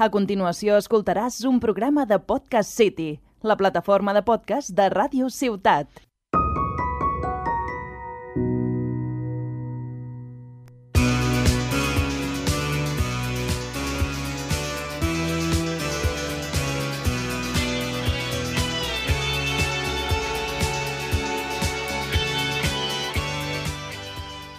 A 0.00 0.06
continuació 0.08 0.78
escoltaràs 0.80 1.42
un 1.44 1.58
programa 1.60 2.06
de 2.08 2.16
Podcast 2.24 2.72
City, 2.72 3.18
la 3.44 3.56
plataforma 3.60 4.14
de 4.16 4.22
podcast 4.24 4.72
de 4.72 4.86
Ràdio 4.88 5.28
Ciutat. 5.28 6.00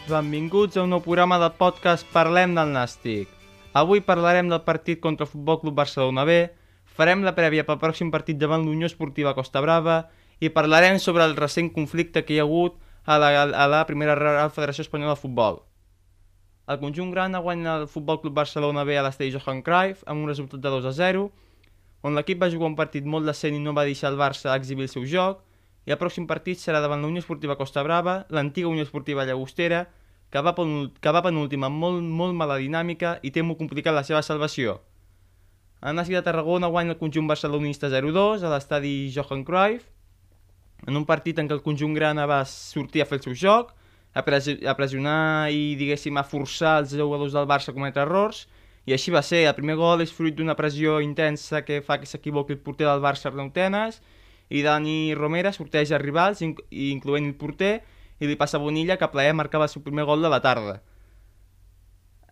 Benvinguts 0.06 0.78
a 0.78 0.86
un 0.86 0.94
nou 0.94 1.02
programa 1.02 1.42
de 1.42 1.50
podcast 1.58 2.06
Parlem 2.14 2.54
del 2.54 2.78
Nàstic. 2.78 3.41
Avui 3.74 4.02
parlarem 4.04 4.50
del 4.52 4.66
partit 4.68 5.00
contra 5.00 5.24
el 5.24 5.32
Futbol 5.32 5.62
Club 5.62 5.76
Barcelona 5.80 6.26
B, 6.28 6.50
farem 6.84 7.22
la 7.24 7.32
prèvia 7.38 7.64
pel 7.64 7.80
pròxim 7.80 8.10
partit 8.12 8.36
davant 8.36 8.66
l'Unió 8.66 8.90
Esportiva 8.90 9.32
Costa 9.38 9.62
Brava 9.64 10.10
i 10.44 10.50
parlarem 10.52 11.00
sobre 11.00 11.24
el 11.24 11.38
recent 11.38 11.70
conflicte 11.72 12.26
que 12.26 12.36
hi 12.36 12.40
ha 12.42 12.48
hagut 12.48 12.76
a 13.08 13.16
la, 13.18 13.30
a 13.48 13.68
la 13.72 13.86
primera 13.88 14.18
Real 14.20 14.52
Federació 14.52 14.84
Espanyola 14.84 15.16
de 15.16 15.22
Futbol. 15.22 15.62
El 16.68 16.82
conjunt 16.84 17.14
gran 17.16 17.36
ha 17.36 17.42
guanyat 17.46 17.86
el 17.86 17.88
Futbol 17.88 18.20
Club 18.20 18.36
Barcelona 18.42 18.84
B 18.84 19.00
a 19.00 19.06
l'estadi 19.08 19.32
Johan 19.32 19.64
Cruyff 19.64 20.04
amb 20.06 20.20
un 20.20 20.34
resultat 20.34 20.60
de 20.60 20.76
2 20.76 20.92
a 20.92 20.94
0, 21.00 21.24
on 22.04 22.20
l'equip 22.20 22.44
va 22.44 22.52
jugar 22.52 22.68
un 22.74 22.76
partit 22.76 23.08
molt 23.08 23.30
decent 23.30 23.56
i 23.56 23.64
no 23.64 23.72
va 23.78 23.88
deixar 23.88 24.12
el 24.12 24.20
Barça 24.20 24.52
exhibir 24.52 24.90
el 24.90 24.92
seu 24.92 25.08
joc, 25.08 25.46
i 25.88 25.96
el 25.96 26.00
pròxim 26.02 26.28
partit 26.28 26.60
serà 26.60 26.84
davant 26.84 27.00
la 27.00 27.08
Unió 27.08 27.24
Esportiva 27.24 27.56
Costa 27.56 27.88
Brava, 27.88 28.26
l'antiga 28.30 28.68
Unió 28.68 28.84
Esportiva 28.84 29.24
Llagostera, 29.26 29.86
que 30.32 30.42
va, 30.42 30.54
que 30.56 31.12
va 31.12 31.24
penúltima 31.26 31.68
amb 31.68 31.84
molt, 31.84 32.02
molt 32.02 32.38
mala 32.38 32.58
dinàmica 32.62 33.18
i 33.22 33.32
té 33.36 33.44
molt 33.44 33.60
complicat 33.60 33.96
la 33.96 34.06
seva 34.08 34.24
salvació. 34.24 34.80
El 35.82 35.98
Nàstic 35.98 36.20
de 36.20 36.24
Tarragona 36.24 36.70
guanya 36.70 36.94
el 36.96 37.00
conjunt 37.00 37.28
barcelonista 37.28 37.90
0-2 37.90 38.46
a 38.46 38.52
l'estadi 38.54 39.12
Johan 39.16 39.44
Cruyff, 39.44 39.88
en 40.88 40.98
un 40.98 41.06
partit 41.06 41.38
en 41.40 41.50
què 41.50 41.58
el 41.58 41.64
conjunt 41.66 41.94
grana 41.98 42.26
va 42.30 42.42
sortir 42.46 43.04
a 43.04 43.08
fer 43.10 43.20
el 43.20 43.24
seu 43.26 43.38
joc, 43.38 43.74
a, 44.14 44.24
pres 44.26 44.48
a 44.50 44.76
pressionar 44.78 45.52
i, 45.54 45.76
diguéssim, 45.80 46.18
a 46.18 46.26
forçar 46.28 46.80
els 46.82 46.96
jugadors 46.98 47.36
del 47.38 47.48
Barça 47.50 47.72
a 47.72 47.76
cometre 47.76 48.04
errors, 48.06 48.46
i 48.86 48.96
així 48.96 49.14
va 49.14 49.22
ser. 49.26 49.44
El 49.46 49.58
primer 49.58 49.78
gol 49.80 50.02
és 50.04 50.14
fruit 50.14 50.36
d'una 50.36 50.58
pressió 50.58 51.00
intensa 51.04 51.62
que 51.66 51.82
fa 51.86 52.00
que 52.02 52.10
s'equivoqui 52.10 52.58
el 52.58 52.64
porter 52.66 52.88
del 52.90 53.04
Barça 53.04 53.30
Arnau 53.30 53.52
Tenes, 53.54 54.02
i 54.52 54.64
Dani 54.66 55.14
Romera 55.16 55.54
sorteja 55.56 56.02
rivals, 56.02 56.42
incloent 56.44 57.30
el 57.30 57.38
porter, 57.40 57.76
i 58.22 58.30
li 58.30 58.38
passa 58.38 58.62
Bonilla 58.62 58.98
que 59.02 59.10
plaer 59.10 59.34
marcava 59.34 59.66
el 59.68 59.74
seu 59.74 59.82
primer 59.84 60.06
gol 60.06 60.22
de 60.22 60.30
la 60.30 60.40
tarda. 60.46 60.80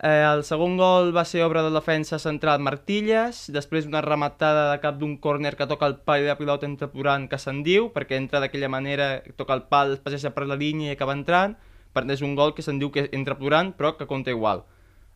Eh, 0.00 0.24
el 0.24 0.40
segon 0.48 0.78
gol 0.80 1.10
va 1.12 1.26
ser 1.28 1.42
obra 1.44 1.60
de 1.66 1.72
defensa 1.74 2.16
central 2.22 2.62
Martilles, 2.64 3.42
després 3.52 3.84
d'una 3.84 4.00
rematada 4.00 4.70
de 4.70 4.78
cap 4.80 4.96
d'un 4.96 5.18
córner 5.20 5.52
que 5.58 5.66
toca 5.68 5.90
el 5.90 5.98
pal 6.06 6.24
la 6.24 6.38
pilota 6.38 6.64
entra 6.64 6.88
plorant 6.88 7.26
que 7.28 7.36
se'n 7.42 7.60
diu, 7.66 7.90
perquè 7.92 8.16
entra 8.16 8.40
d'aquella 8.40 8.70
manera, 8.72 9.10
toca 9.36 9.58
el 9.58 9.66
pal, 9.68 9.92
es 9.98 10.00
passeja 10.00 10.32
per 10.32 10.46
la 10.48 10.56
línia 10.56 10.94
i 10.94 10.96
acaba 10.96 11.12
entrant, 11.18 11.58
per 11.92 12.06
és 12.08 12.22
un 12.24 12.32
gol 12.38 12.54
que 12.54 12.64
se'n 12.64 12.78
diu 12.80 12.88
que 12.94 13.10
entra 13.12 13.36
plorant, 13.36 13.74
però 13.76 13.92
que 13.98 14.08
compta 14.08 14.32
igual. 14.32 14.64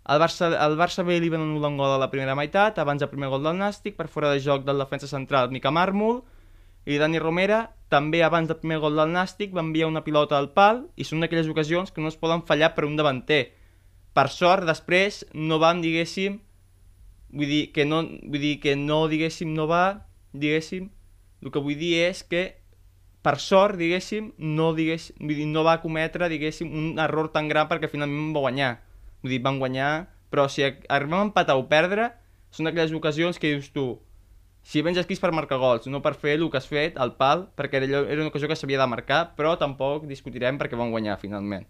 El 0.04 0.20
Barça, 0.20 0.50
el 0.52 0.76
Barça 0.76 1.00
B 1.00 1.16
li 1.16 1.30
van 1.32 1.40
anul·lar 1.46 1.70
un 1.72 1.80
gol 1.80 1.94
a 1.94 2.00
la 2.02 2.10
primera 2.12 2.34
meitat, 2.36 2.76
abans 2.78 3.00
del 3.00 3.08
primer 3.08 3.30
gol 3.32 3.46
del 3.46 3.56
Nàstic, 3.56 3.96
per 3.96 4.10
fora 4.12 4.34
de 4.34 4.42
joc 4.44 4.66
del 4.66 4.84
defensa 4.84 5.08
central 5.08 5.48
Mica 5.48 5.72
Màrmol, 5.72 6.20
i 6.84 6.98
Dani 7.00 7.20
Romera 7.22 7.68
també 7.92 8.22
abans 8.24 8.48
del 8.50 8.58
primer 8.60 8.80
gol 8.82 8.98
del 8.98 9.12
Nàstic 9.14 9.52
va 9.54 9.62
enviar 9.64 9.88
una 9.88 10.02
pilota 10.04 10.36
al 10.38 10.50
pal 10.56 10.82
i 10.96 11.06
són 11.08 11.22
d'aquelles 11.22 11.48
ocasions 11.48 11.92
que 11.94 12.02
no 12.02 12.10
es 12.10 12.18
poden 12.20 12.42
fallar 12.48 12.74
per 12.74 12.84
un 12.88 12.96
davanter. 12.98 13.54
Per 14.14 14.26
sort, 14.30 14.66
després 14.68 15.22
no 15.34 15.60
vam, 15.62 15.80
diguéssim, 15.82 16.40
vull 17.34 17.50
dir 17.50 17.62
que 17.74 17.86
no, 17.88 18.02
vull 18.02 18.42
dir 18.42 18.58
que 18.62 18.74
no, 18.78 19.04
diguéssim, 19.10 19.54
no 19.54 19.66
va, 19.70 20.06
diguéssim, 20.32 20.90
el 21.42 21.54
que 21.54 21.62
vull 21.62 21.78
dir 21.78 21.94
és 22.06 22.22
que 22.26 22.44
per 23.24 23.38
sort, 23.40 23.78
diguéssim, 23.80 24.32
no, 24.38 24.72
diguéssim, 24.76 25.16
vull 25.20 25.38
dir, 25.40 25.48
no 25.48 25.64
va 25.64 25.78
cometre, 25.82 26.28
diguéssim, 26.28 26.68
un 26.68 27.00
error 27.00 27.30
tan 27.32 27.48
gran 27.48 27.70
perquè 27.70 27.88
finalment 27.88 28.34
va 28.36 28.44
guanyar. 28.44 28.72
Vull 29.22 29.32
dir, 29.32 29.40
van 29.44 29.60
guanyar, 29.62 29.92
però 30.30 30.44
si 30.52 30.66
arribem 30.66 31.20
a 31.20 31.26
empatar 31.30 31.56
o 31.56 31.64
perdre, 31.70 32.10
són 32.52 32.68
aquelles 32.68 32.92
ocasions 32.92 33.40
que 33.40 33.54
dius 33.54 33.70
tu, 33.72 33.94
si 34.64 34.80
vens 34.80 34.96
aquí 34.98 35.12
és 35.12 35.20
per 35.20 35.30
marcar 35.36 35.58
gols, 35.60 35.86
no 35.92 36.00
per 36.00 36.14
fer 36.16 36.38
el 36.38 36.46
que 36.48 36.56
has 36.56 36.66
fet 36.66 36.96
al 36.96 37.14
pal, 37.20 37.50
perquè 37.54 37.82
era 37.84 38.00
una 38.00 38.30
ocasió 38.30 38.48
que 38.48 38.56
s'havia 38.56 38.80
de 38.80 38.88
marcar, 38.88 39.34
però 39.36 39.58
tampoc 39.60 40.06
discutirem 40.08 40.56
perquè 40.58 40.78
van 40.80 40.90
guanyar 40.94 41.18
finalment. 41.20 41.66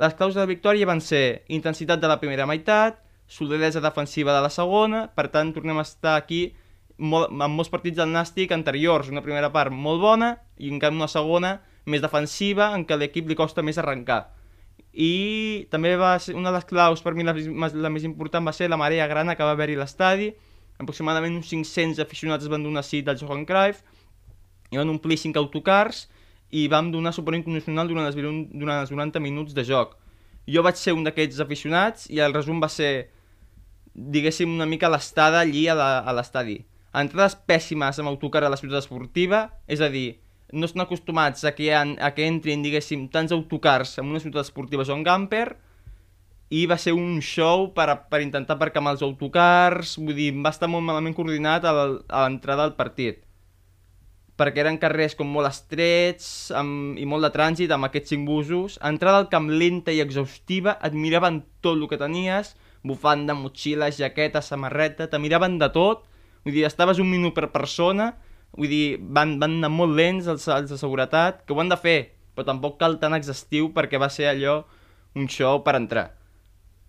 Les 0.00 0.16
claus 0.16 0.32
de 0.32 0.40
la 0.40 0.48
victòria 0.48 0.88
van 0.88 1.02
ser 1.04 1.44
intensitat 1.52 2.00
de 2.00 2.08
la 2.08 2.16
primera 2.22 2.48
meitat, 2.48 3.02
solidesa 3.28 3.82
defensiva 3.84 4.32
de 4.32 4.40
la 4.40 4.50
segona, 4.50 5.04
per 5.12 5.28
tant 5.28 5.52
tornem 5.52 5.76
a 5.76 5.84
estar 5.84 6.16
aquí 6.16 6.54
molt, 6.96 7.28
amb 7.28 7.52
molts 7.52 7.70
partits 7.70 8.00
del 8.00 8.08
Nàstic 8.12 8.52
anteriors, 8.56 9.12
una 9.12 9.22
primera 9.22 9.52
part 9.52 9.70
molt 9.72 10.00
bona 10.00 10.34
i 10.56 10.72
en 10.72 10.80
canvi 10.80 11.02
una 11.02 11.08
segona 11.12 11.58
més 11.84 12.00
defensiva 12.00 12.72
en 12.76 12.86
què 12.88 12.96
l'equip 12.96 13.28
li 13.28 13.36
costa 13.36 13.62
més 13.62 13.78
arrencar. 13.78 14.22
I 14.92 15.68
també 15.70 15.94
va 16.00 16.14
ser 16.18 16.34
una 16.34 16.48
de 16.48 16.56
les 16.56 16.66
claus 16.66 17.04
per 17.04 17.12
mi 17.14 17.28
la, 17.28 17.34
la 17.36 17.92
més 17.92 18.08
important 18.08 18.46
va 18.46 18.56
ser 18.56 18.70
la 18.72 18.80
marea 18.80 19.06
grana 19.06 19.36
que 19.36 19.44
va 19.44 19.52
haver-hi 19.52 19.76
l'estadi, 19.78 20.32
aproximadament 20.80 21.36
uns 21.36 21.50
500 21.52 22.00
aficionats 22.02 22.48
van 22.48 22.64
donar 22.64 22.84
cita 22.86 23.12
al 23.12 23.20
Johan 23.20 23.44
Cruyff, 23.48 23.84
i 24.70 24.78
van 24.78 24.90
omplir 24.90 25.18
5 25.18 25.38
autocars 25.38 26.06
i 26.50 26.66
vam 26.70 26.90
donar 26.90 27.12
suport 27.14 27.38
incondicional 27.38 27.90
durant 27.90 28.06
els, 28.06 28.16
durant 28.16 28.78
els 28.80 28.90
90 28.90 29.22
minuts 29.22 29.54
de 29.54 29.64
joc. 29.66 29.96
Jo 30.50 30.64
vaig 30.66 30.78
ser 30.78 30.94
un 30.96 31.04
d'aquests 31.06 31.42
aficionats 31.42 32.08
i 32.10 32.18
el 32.22 32.34
resum 32.34 32.62
va 32.62 32.70
ser, 32.70 33.10
diguéssim, 33.94 34.50
una 34.50 34.66
mica 34.66 34.90
l'estada 34.90 35.42
allí 35.44 35.66
a 35.70 35.76
l'estadi. 36.16 36.58
Entrades 36.96 37.36
pèssimes 37.46 38.00
amb 38.02 38.10
autocar 38.10 38.42
a 38.42 38.50
la 38.50 38.58
ciutat 38.58 38.82
esportiva, 38.82 39.44
és 39.70 39.82
a 39.82 39.90
dir, 39.92 40.18
no 40.50 40.66
estan 40.66 40.82
acostumats 40.82 41.44
a 41.46 41.52
que, 41.54 41.70
a 41.70 42.10
que 42.16 42.26
entrin, 42.26 42.64
diguéssim, 42.66 43.06
tants 43.14 43.34
autocars 43.34 43.98
en 44.02 44.10
una 44.10 44.22
ciutat 44.22 44.48
esportiva 44.48 44.86
John 44.86 45.04
Gamper, 45.06 45.52
i 46.50 46.66
va 46.66 46.76
ser 46.82 46.92
un 46.98 47.20
show 47.22 47.68
per, 47.74 47.88
per 48.10 48.20
intentar 48.24 48.56
aparcar 48.56 48.82
amb 48.82 48.92
els 48.92 49.02
autocars, 49.06 49.96
vull 50.02 50.16
dir, 50.18 50.32
va 50.42 50.50
estar 50.50 50.68
molt 50.70 50.84
malament 50.86 51.14
coordinat 51.14 51.66
a 51.66 51.74
l'entrada 51.78 52.66
del 52.66 52.78
partit 52.78 53.26
perquè 54.40 54.62
eren 54.62 54.78
carrers 54.80 55.12
com 55.18 55.28
molt 55.28 55.50
estrets 55.50 56.48
amb, 56.56 56.96
i 56.96 57.04
molt 57.08 57.26
de 57.26 57.30
trànsit 57.34 57.72
amb 57.74 57.84
aquests 57.90 58.14
cinc 58.14 58.24
busos. 58.28 58.78
Entrada 58.88 59.20
al 59.20 59.28
camp 59.32 59.50
lenta 59.52 59.92
i 59.92 60.00
exhaustiva, 60.00 60.78
et 60.86 60.96
miraven 60.96 61.42
tot 61.60 61.76
el 61.76 61.84
que 61.90 61.98
tenies, 62.00 62.54
bufanda, 62.86 63.36
motxilla, 63.36 63.90
jaqueta, 63.92 64.40
samarreta, 64.40 65.10
te 65.12 65.20
miraven 65.20 65.58
de 65.60 65.68
tot, 65.74 66.06
vull 66.46 66.56
dir, 66.56 66.64
estaves 66.64 67.02
un 67.02 67.10
minut 67.12 67.36
per 67.36 67.50
persona, 67.52 68.14
vull 68.56 68.72
dir, 68.72 68.96
van, 69.00 69.36
van 69.42 69.58
anar 69.60 69.72
molt 69.74 69.92
lents 69.98 70.30
els, 70.32 70.48
els 70.48 70.72
de 70.72 70.80
seguretat, 70.80 71.44
que 71.44 71.52
ho 71.52 71.60
han 71.60 71.72
de 71.72 71.76
fer, 71.80 71.98
però 72.32 72.48
tampoc 72.48 72.80
cal 72.80 72.96
tan 73.02 73.18
exhaustiu 73.18 73.74
perquè 73.76 74.00
va 74.00 74.08
ser 74.08 74.30
allò 74.32 74.62
un 75.20 75.28
show 75.28 75.60
per 75.66 75.76
entrar. 75.76 76.08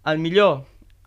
El 0.03 0.17
millor, 0.17 0.63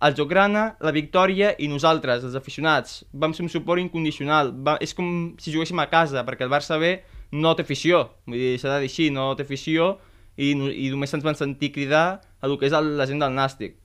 el 0.07 0.15
Jograna, 0.15 0.77
la 0.79 0.93
victòria 0.95 1.55
i 1.59 1.67
nosaltres, 1.67 2.23
els 2.23 2.37
aficionats. 2.39 3.01
Vam 3.11 3.33
ser 3.35 3.43
un 3.43 3.51
suport 3.51 3.83
incondicional. 3.83 4.53
Va, 4.67 4.77
és 4.85 4.95
com 4.95 5.09
si 5.43 5.55
juguéssim 5.55 5.81
a 5.83 5.89
casa, 5.91 6.23
perquè 6.27 6.47
el 6.47 6.53
Barça 6.53 6.79
B 6.79 6.97
no 7.35 7.55
té 7.59 7.65
afició. 7.67 8.05
Vull 8.29 8.39
dir, 8.39 8.59
s'ha 8.63 8.77
de 8.77 8.85
dir 8.85 8.91
així, 8.93 9.09
no 9.11 9.33
té 9.35 9.47
afició 9.47 9.97
i, 10.37 10.53
i 10.53 10.91
només 10.93 11.15
ens 11.17 11.25
van 11.27 11.39
sentir 11.39 11.73
cridar 11.75 12.05
a 12.21 12.47
el 12.47 12.55
que 12.61 12.69
és 12.69 12.75
la 12.75 13.09
gent 13.11 13.25
del 13.25 13.35
Nàstic. 13.35 13.81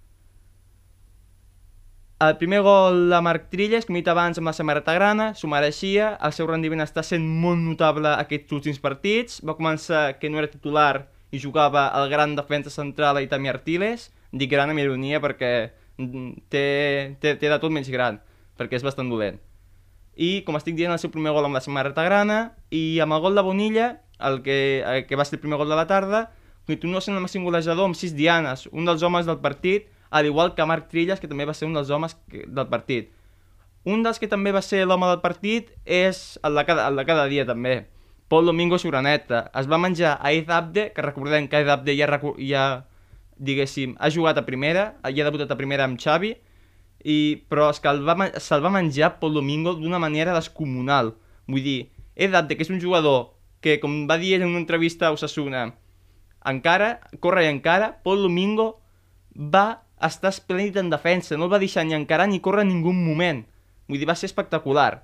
El 2.20 2.36
primer 2.36 2.60
gol 2.62 3.06
de 3.10 3.20
Marc 3.24 3.46
Trilles, 3.48 3.86
com 3.88 3.96
he 3.96 4.02
dit 4.02 4.10
abans, 4.12 4.38
amb 4.38 4.52
la 4.52 4.54
samarreta 4.54 4.94
grana, 4.94 5.30
s'ho 5.40 5.48
mereixia. 5.48 6.18
El 6.20 6.36
seu 6.36 6.50
rendiment 6.52 6.84
està 6.84 7.02
sent 7.02 7.24
molt 7.24 7.64
notable 7.64 8.12
aquests 8.12 8.58
últims 8.58 8.82
partits. 8.84 9.40
Va 9.42 9.56
començar 9.56 10.20
que 10.20 10.30
no 10.30 10.42
era 10.42 10.52
titular 10.52 11.08
i 11.32 11.40
jugava 11.40 11.88
el 11.96 12.10
gran 12.12 12.36
defensa 12.36 12.74
central 12.74 13.22
Itami 13.24 13.50
Artiles, 13.50 14.10
dic 14.32 14.52
gran 14.52 14.72
amb 14.72 14.82
ironia 14.82 15.22
perquè 15.24 15.52
té, 16.50 16.66
té, 17.20 17.36
té 17.36 17.50
de 17.50 17.60
tot 17.60 17.74
menys 17.74 17.90
gran, 17.92 18.20
perquè 18.60 18.80
és 18.80 18.86
bastant 18.86 19.10
dolent. 19.10 19.40
I, 20.20 20.42
com 20.48 20.58
estic 20.60 20.76
dient, 20.76 20.92
el 20.92 21.00
seu 21.00 21.12
primer 21.14 21.32
gol 21.36 21.48
amb 21.48 21.56
la 21.56 21.64
samarreta 21.64 22.04
grana, 22.04 22.40
i 22.76 23.00
amb 23.04 23.16
el 23.16 23.22
gol 23.24 23.38
de 23.38 23.44
Bonilla, 23.46 23.88
el 24.20 24.42
que, 24.44 24.84
el 24.84 25.06
que 25.08 25.16
va 25.16 25.26
ser 25.26 25.38
el 25.38 25.46
primer 25.46 25.60
gol 25.62 25.72
de 25.72 25.78
la 25.80 25.88
tarda, 25.88 26.26
continua 26.68 27.02
sent 27.02 27.16
el 27.16 27.24
màxim 27.24 27.46
golejador 27.48 27.88
amb 27.88 27.98
6 27.98 28.18
dianes, 28.18 28.68
un 28.72 28.90
dels 28.90 29.04
homes 29.04 29.30
del 29.30 29.40
partit, 29.40 29.88
al 30.10 30.28
igual 30.28 30.56
que 30.56 30.66
Marc 30.66 30.90
Trilles, 30.92 31.22
que 31.22 31.30
també 31.30 31.48
va 31.48 31.56
ser 31.56 31.70
un 31.70 31.78
dels 31.78 31.90
homes 31.90 32.18
del 32.30 32.68
partit. 32.68 33.14
Un 33.88 34.04
dels 34.04 34.20
que 34.20 34.28
també 34.28 34.52
va 34.52 34.62
ser 34.66 34.84
l'home 34.86 35.08
del 35.08 35.22
partit 35.24 35.72
és 35.86 36.38
el 36.44 36.58
de 36.58 36.66
cada, 36.68 36.90
el 36.92 37.00
de 37.00 37.06
cada 37.08 37.26
dia, 37.32 37.46
també. 37.48 37.88
Pol 38.30 38.46
Domingo 38.46 38.78
Suraneta. 38.78 39.48
Es 39.58 39.70
va 39.72 39.80
menjar 39.82 40.18
a 40.20 40.34
Eid 40.34 40.52
Abde, 40.52 40.90
que 40.94 41.06
recordem 41.06 41.48
que 41.48 41.62
Eid 41.62 41.72
Abde 41.74 41.96
ja, 41.98 42.10
ja 42.44 42.66
diguéssim, 43.40 43.96
ha 44.00 44.12
jugat 44.12 44.38
a 44.38 44.46
primera, 44.46 44.94
ja 45.08 45.24
ha 45.24 45.30
debutat 45.30 45.52
a 45.52 45.58
primera 45.58 45.88
amb 45.88 46.00
Xavi, 46.00 46.36
i, 47.00 47.18
però 47.48 47.70
és 47.72 47.80
que 47.80 47.92
se'l 47.96 48.04
va, 48.06 48.30
se 48.44 48.60
va 48.60 48.72
menjar 48.74 49.16
Pol 49.22 49.34
Domingo 49.34 49.74
d'una 49.80 50.00
manera 50.04 50.36
descomunal. 50.36 51.14
Vull 51.48 51.64
dir, 51.64 51.80
he 52.16 52.28
dat 52.28 52.52
que 52.52 52.66
és 52.66 52.72
un 52.74 52.82
jugador 52.84 53.32
que, 53.64 53.80
com 53.80 54.04
va 54.08 54.20
dir 54.20 54.36
en 54.38 54.48
una 54.50 54.60
entrevista 54.60 55.08
a 55.08 55.16
Osasuna, 55.16 55.70
encara, 56.48 57.00
corre 57.24 57.46
i 57.46 57.52
encara, 57.52 57.94
Pol 58.04 58.22
Domingo 58.28 58.74
va 59.36 59.84
està 60.04 60.32
esplèndid 60.32 60.80
en 60.80 60.92
defensa, 60.92 61.38
no 61.38 61.48
el 61.48 61.54
va 61.54 61.60
deixar 61.60 61.86
ni 61.86 61.96
encarar 61.96 62.28
ni 62.30 62.40
córrer 62.40 62.64
en 62.68 62.74
ningú 62.74 62.94
moment. 62.96 63.44
Vull 63.88 64.00
dir, 64.00 64.08
va 64.08 64.16
ser 64.16 64.30
espectacular. 64.30 65.04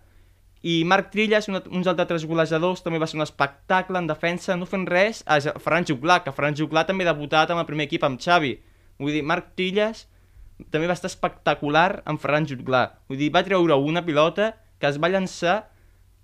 I 0.65 0.79
Marc 0.89 1.11
Trillas, 1.13 1.45
un, 1.51 1.59
uns 1.77 1.87
altres 1.91 2.23
golejadors, 2.25 2.81
també 2.81 2.97
va 2.97 3.05
ser 3.05 3.19
un 3.19 3.25
espectacle 3.25 3.99
en 4.01 4.07
defensa, 4.09 4.55
no 4.57 4.65
fent 4.65 4.87
res 4.89 5.21
a 5.29 5.37
Ferran 5.61 5.85
Juclà, 5.85 6.23
que 6.25 6.33
Ferran 6.33 6.57
Juclà 6.57 6.87
també 6.89 7.05
ha 7.05 7.11
debutat 7.13 7.53
amb 7.53 7.61
el 7.61 7.67
primer 7.69 7.85
equip 7.85 8.07
amb 8.07 8.17
Xavi. 8.21 8.55
Vull 8.97 9.13
dir, 9.13 9.21
Marc 9.21 9.53
Trillas 9.53 10.07
també 10.73 10.89
va 10.89 10.95
estar 10.97 11.11
espectacular 11.11 12.01
amb 12.09 12.21
Ferran 12.23 12.49
Juclà. 12.49 12.87
Vull 13.11 13.21
dir, 13.21 13.29
va 13.35 13.45
treure 13.45 13.77
una 13.77 14.01
pilota 14.07 14.55
que 14.81 14.89
es 14.89 14.97
va 14.97 15.11
llançar 15.13 15.59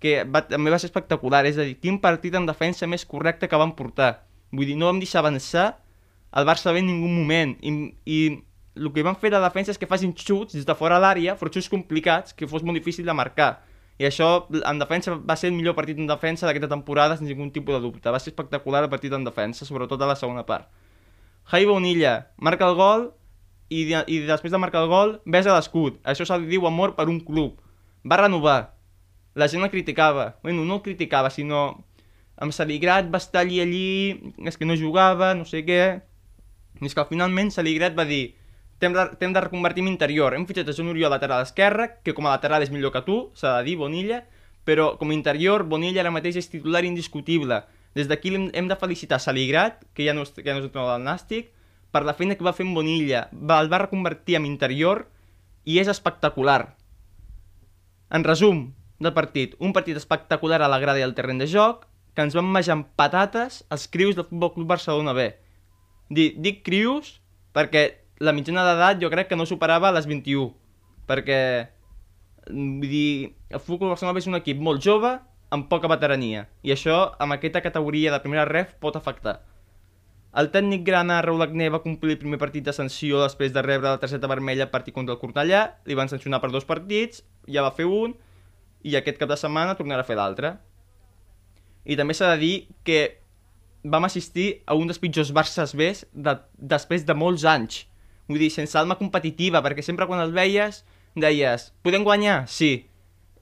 que 0.02 0.24
va, 0.26 0.42
també 0.50 0.72
va 0.74 0.80
ser 0.82 0.90
espectacular, 0.90 1.44
és 1.46 1.58
a 1.62 1.68
dir, 1.68 1.76
quin 1.78 2.00
partit 2.02 2.34
en 2.34 2.48
defensa 2.48 2.88
més 2.90 3.06
correcte 3.06 3.46
que 3.46 3.60
van 3.60 3.76
portar. 3.78 4.24
Vull 4.50 4.66
dir, 4.66 4.74
no 4.74 4.90
vam 4.90 4.98
deixar 4.98 5.22
avançar 5.22 5.68
el 6.34 6.48
Barça 6.48 6.72
bé 6.74 6.82
en 6.82 6.88
ningú 6.90 7.10
moment, 7.12 7.54
i, 7.62 7.92
i 8.10 8.18
el 8.74 8.88
que 8.90 9.04
van 9.06 9.18
fer 9.20 9.30
de 9.30 9.38
defensa 9.38 9.70
és 9.70 9.78
que 9.78 9.86
facin 9.86 10.16
xuts 10.16 10.56
des 10.56 10.66
de 10.66 10.74
fora 10.74 10.98
l'àrea, 10.98 11.36
però 11.38 11.52
xuts 11.52 11.70
complicats, 11.70 12.34
que 12.34 12.48
fos 12.50 12.64
molt 12.66 12.80
difícil 12.80 13.06
de 13.06 13.14
marcar. 13.14 13.60
I 14.00 14.06
això, 14.08 14.46
en 14.50 14.78
defensa, 14.80 15.14
va 15.16 15.36
ser 15.36 15.50
el 15.50 15.56
millor 15.56 15.76
partit 15.76 15.98
en 16.00 16.08
defensa 16.08 16.46
d'aquesta 16.46 16.70
temporada, 16.70 17.16
sense 17.18 17.32
ningú 17.32 17.50
tipus 17.52 17.76
de 17.76 17.82
dubte. 17.84 18.10
Va 18.10 18.20
ser 18.20 18.32
espectacular 18.32 18.84
el 18.84 18.90
partit 18.90 19.12
en 19.12 19.24
defensa, 19.24 19.68
sobretot 19.68 20.00
a 20.02 20.08
la 20.10 20.16
segona 20.16 20.46
part. 20.48 20.70
Jai 21.52 21.66
Bonilla 21.66 22.14
marca 22.38 22.68
el 22.70 22.76
gol 22.78 23.08
i, 23.68 23.84
i 23.90 24.20
després 24.28 24.52
de 24.52 24.60
marcar 24.62 24.84
el 24.84 24.90
gol 24.92 25.16
besa 25.24 25.54
l'escut. 25.54 25.98
Això 26.08 26.26
se 26.28 26.38
li 26.38 26.50
diu 26.54 26.66
amor 26.66 26.96
per 26.96 27.08
un 27.10 27.20
club. 27.20 27.58
Va 28.08 28.18
renovar, 28.18 28.74
la 29.34 29.48
gent 29.48 29.64
el 29.64 29.70
criticava. 29.70 30.36
Bueno, 30.42 30.64
no 30.64 30.80
el 30.80 30.84
criticava, 30.86 31.30
sinó 31.30 31.84
amb 32.36 32.52
Saligrat 32.52 33.10
va 33.12 33.20
estar 33.22 33.42
allí, 33.44 33.60
allí, 33.60 34.32
és 34.44 34.58
que 34.58 34.68
no 34.68 34.78
jugava, 34.78 35.34
no 35.38 35.46
sé 35.48 35.64
què... 35.66 35.82
I 36.82 36.88
és 36.88 36.96
que 36.98 37.04
finalment 37.06 37.52
Saligrat 37.54 37.94
va 37.94 38.08
dir 38.08 38.34
t'hem 38.82 38.96
de, 38.96 39.06
de 39.22 39.40
reconvertir 39.44 39.84
en 39.84 39.92
interior. 39.92 40.34
Hem 40.34 40.44
fitxat 40.48 40.68
a 40.68 40.74
Joan 40.74 40.90
Oriol 40.90 41.12
lateral 41.14 41.44
esquerre, 41.46 41.88
que 42.02 42.14
com 42.16 42.26
a 42.26 42.34
lateral 42.34 42.64
és 42.64 42.72
millor 42.74 42.92
que 42.94 43.04
tu, 43.06 43.18
s'ha 43.38 43.60
de 43.60 43.70
dir, 43.70 43.78
Bonilla, 43.78 44.24
però 44.66 44.96
com 44.98 45.14
a 45.14 45.16
interior, 45.16 45.62
Bonilla 45.70 46.02
ara 46.02 46.12
mateix 46.14 46.40
és 46.42 46.50
titular 46.50 46.82
indiscutible. 46.84 47.62
Des 47.94 48.10
d'aquí 48.10 48.34
hem, 48.34 48.50
hem 48.56 48.68
de 48.68 48.78
felicitar 48.80 49.20
Saligrat, 49.22 49.84
que 49.94 50.06
ja 50.08 50.14
no 50.16 50.26
que 50.26 50.44
ja 50.44 50.56
no 50.56 50.64
és 50.64 50.68
entrenador 50.68 50.98
del 50.98 51.06
Nàstic, 51.06 51.52
per 51.92 52.02
la 52.08 52.16
feina 52.18 52.34
que 52.34 52.44
va 52.44 52.56
fer 52.56 52.66
amb 52.66 52.74
Bonilla. 52.74 53.28
Va, 53.32 53.60
el 53.60 53.70
va 53.70 53.84
reconvertir 53.84 54.40
en 54.40 54.48
interior 54.48 55.06
i 55.64 55.78
és 55.78 55.88
espectacular. 55.92 56.74
En 58.10 58.24
resum, 58.24 58.72
del 59.02 59.12
partit. 59.12 59.56
Un 59.58 59.72
partit 59.72 59.98
espectacular 59.98 60.62
a 60.62 60.70
la 60.70 60.78
grada 60.82 61.00
i 61.00 61.06
al 61.06 61.14
terreny 61.14 61.42
de 61.42 61.50
joc, 61.50 61.86
que 62.14 62.24
ens 62.24 62.36
van 62.36 62.48
menjar 62.48 62.78
amb 62.78 62.88
patates 62.96 63.62
els 63.72 63.88
crius 63.88 64.16
del 64.16 64.28
Futbol 64.28 64.54
Club 64.54 64.70
Barcelona 64.74 65.14
B. 65.16 65.30
Dic, 66.12 66.38
dic 66.44 66.62
crius 66.66 67.18
perquè 67.56 68.01
la 68.20 68.34
mitjana 68.36 68.64
d'edat 68.66 69.00
jo 69.00 69.10
crec 69.10 69.30
que 69.30 69.38
no 69.38 69.46
superava 69.48 69.92
les 69.94 70.08
21, 70.10 70.50
perquè 71.08 71.38
vull 72.50 72.88
dir, 72.90 73.32
el 73.50 73.62
Futbol 73.62 73.92
Barcelona 73.92 74.18
és 74.18 74.28
un 74.28 74.38
equip 74.38 74.58
molt 74.58 74.82
jove 74.82 75.14
amb 75.52 75.68
poca 75.70 75.88
veterania, 75.90 76.46
i 76.64 76.72
això 76.74 77.12
amb 77.20 77.36
aquesta 77.36 77.62
categoria 77.62 78.12
de 78.12 78.20
primera 78.24 78.48
ref 78.48 78.74
pot 78.80 78.96
afectar. 78.96 79.40
El 80.32 80.48
tècnic 80.48 80.80
grana 80.86 81.20
Raúl 81.20 81.44
Agné 81.44 81.68
va 81.68 81.82
complir 81.84 82.14
el 82.14 82.20
primer 82.22 82.38
partit 82.40 82.64
de 82.64 82.72
sanció 82.72 83.20
després 83.20 83.52
de 83.52 83.60
rebre 83.60 83.90
la 83.90 84.00
targeta 84.00 84.30
vermella 84.32 84.70
partit 84.72 84.94
contra 84.96 85.12
el 85.12 85.20
Cortellà, 85.20 85.66
li 85.84 85.96
van 85.98 86.08
sancionar 86.08 86.40
per 86.40 86.48
dos 86.54 86.64
partits, 86.64 87.20
ja 87.44 87.64
va 87.64 87.74
fer 87.76 87.84
un, 87.84 88.14
i 88.82 88.96
aquest 88.96 89.20
cap 89.20 89.28
de 89.28 89.36
setmana 89.36 89.76
tornarà 89.76 90.00
a 90.00 90.08
fer 90.08 90.16
l'altre. 90.16 90.54
I 91.84 91.98
també 92.00 92.16
s'ha 92.16 92.32
de 92.32 92.40
dir 92.40 92.54
que 92.86 93.00
vam 93.84 94.06
assistir 94.08 94.62
a 94.64 94.74
un 94.78 94.88
dels 94.88 95.00
pitjors 95.02 95.34
Barças 95.34 95.74
B 95.76 95.90
de, 96.12 96.36
després 96.56 97.04
de 97.04 97.14
molts 97.18 97.44
anys. 97.44 97.82
Vull 98.32 98.42
dir, 98.46 98.50
sense 98.54 98.78
alma 98.80 98.96
competitiva, 98.98 99.60
perquè 99.64 99.84
sempre 99.84 100.08
quan 100.08 100.22
el 100.24 100.32
veies 100.34 100.82
deies, 101.14 101.70
podem 101.84 102.04
guanyar? 102.06 102.46
Sí. 102.48 102.86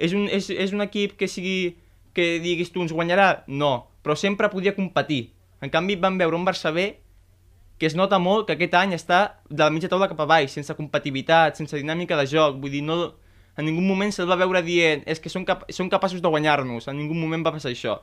És 0.01 0.15
un, 0.17 0.27
és, 0.33 0.49
és 0.51 0.73
un 0.75 0.83
equip 0.83 1.17
que 1.19 1.29
sigui 1.31 1.77
que 2.17 2.41
diguis 2.43 2.73
tu 2.75 2.83
ens 2.83 2.95
guanyarà? 2.95 3.45
No. 3.47 3.91
Però 4.03 4.17
sempre 4.19 4.51
podia 4.51 4.75
competir. 4.75 5.31
En 5.61 5.71
canvi 5.71 5.97
vam 6.01 6.19
veure 6.19 6.37
un 6.37 6.47
Barça 6.47 6.73
B 6.75 6.91
que 7.81 7.89
es 7.89 7.97
nota 7.97 8.19
molt 8.21 8.45
que 8.47 8.59
aquest 8.59 8.75
any 8.77 8.93
està 8.93 9.41
de 9.49 9.63
la 9.63 9.71
mitja 9.73 9.89
taula 9.89 10.09
cap 10.11 10.19
a 10.21 10.27
baix, 10.29 10.53
sense 10.53 10.75
competitivitat, 10.77 11.57
sense 11.57 11.79
dinàmica 11.79 12.19
de 12.19 12.27
joc, 12.29 12.59
vull 12.61 12.75
dir, 12.75 12.83
no, 12.85 13.15
en 13.57 13.65
ningú 13.65 13.81
moment 13.81 14.13
se'l 14.13 14.29
va 14.29 14.37
veure 14.37 14.61
dient 14.67 15.01
és 15.09 15.21
que 15.21 15.33
són, 15.33 15.47
cap 15.49 15.65
són 15.73 15.89
capaços 15.89 16.21
de 16.21 16.29
guanyar-nos, 16.29 16.91
en 16.93 16.99
ningú 17.01 17.17
moment 17.17 17.47
va 17.47 17.55
passar 17.55 17.73
això. 17.73 17.97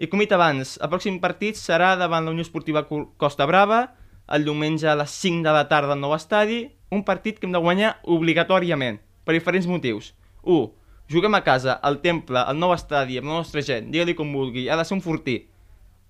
I 0.00 0.08
com 0.08 0.22
he 0.22 0.24
dit 0.24 0.32
abans, 0.32 0.78
el 0.80 0.88
pròxim 0.88 1.18
partit 1.20 1.60
serà 1.60 1.92
davant 2.00 2.24
la 2.24 2.32
Unió 2.32 2.46
Esportiva 2.46 2.86
Costa 2.88 3.44
Brava, 3.50 3.82
el 4.28 4.44
diumenge 4.46 4.88
a 4.88 4.96
les 4.98 5.10
5 5.22 5.42
de 5.46 5.54
la 5.54 5.66
tarda 5.70 5.96
al 5.96 6.00
nou 6.00 6.14
estadi, 6.14 6.66
un 6.92 7.02
partit 7.04 7.38
que 7.38 7.48
hem 7.48 7.54
de 7.54 7.62
guanyar 7.62 7.96
obligatòriament, 8.04 9.00
per 9.24 9.34
diferents 9.34 9.66
motius. 9.66 10.12
1. 10.42 10.70
Juguem 11.12 11.34
a 11.34 11.42
casa, 11.44 11.74
al 11.82 12.00
temple, 12.04 12.40
al 12.40 12.58
nou 12.58 12.72
estadi, 12.74 13.18
amb 13.18 13.28
la 13.30 13.40
nostra 13.40 13.62
gent, 13.64 13.90
digue-li 13.92 14.14
com 14.18 14.30
vulgui, 14.32 14.68
ha 14.68 14.78
de 14.78 14.84
ser 14.86 14.96
un 14.96 15.04
fortí. 15.04 15.42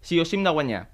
Sí 0.03 0.21
o 0.21 0.27
sí 0.27 0.37
hem 0.37 0.45
de 0.47 0.53
guanyar. 0.55 0.85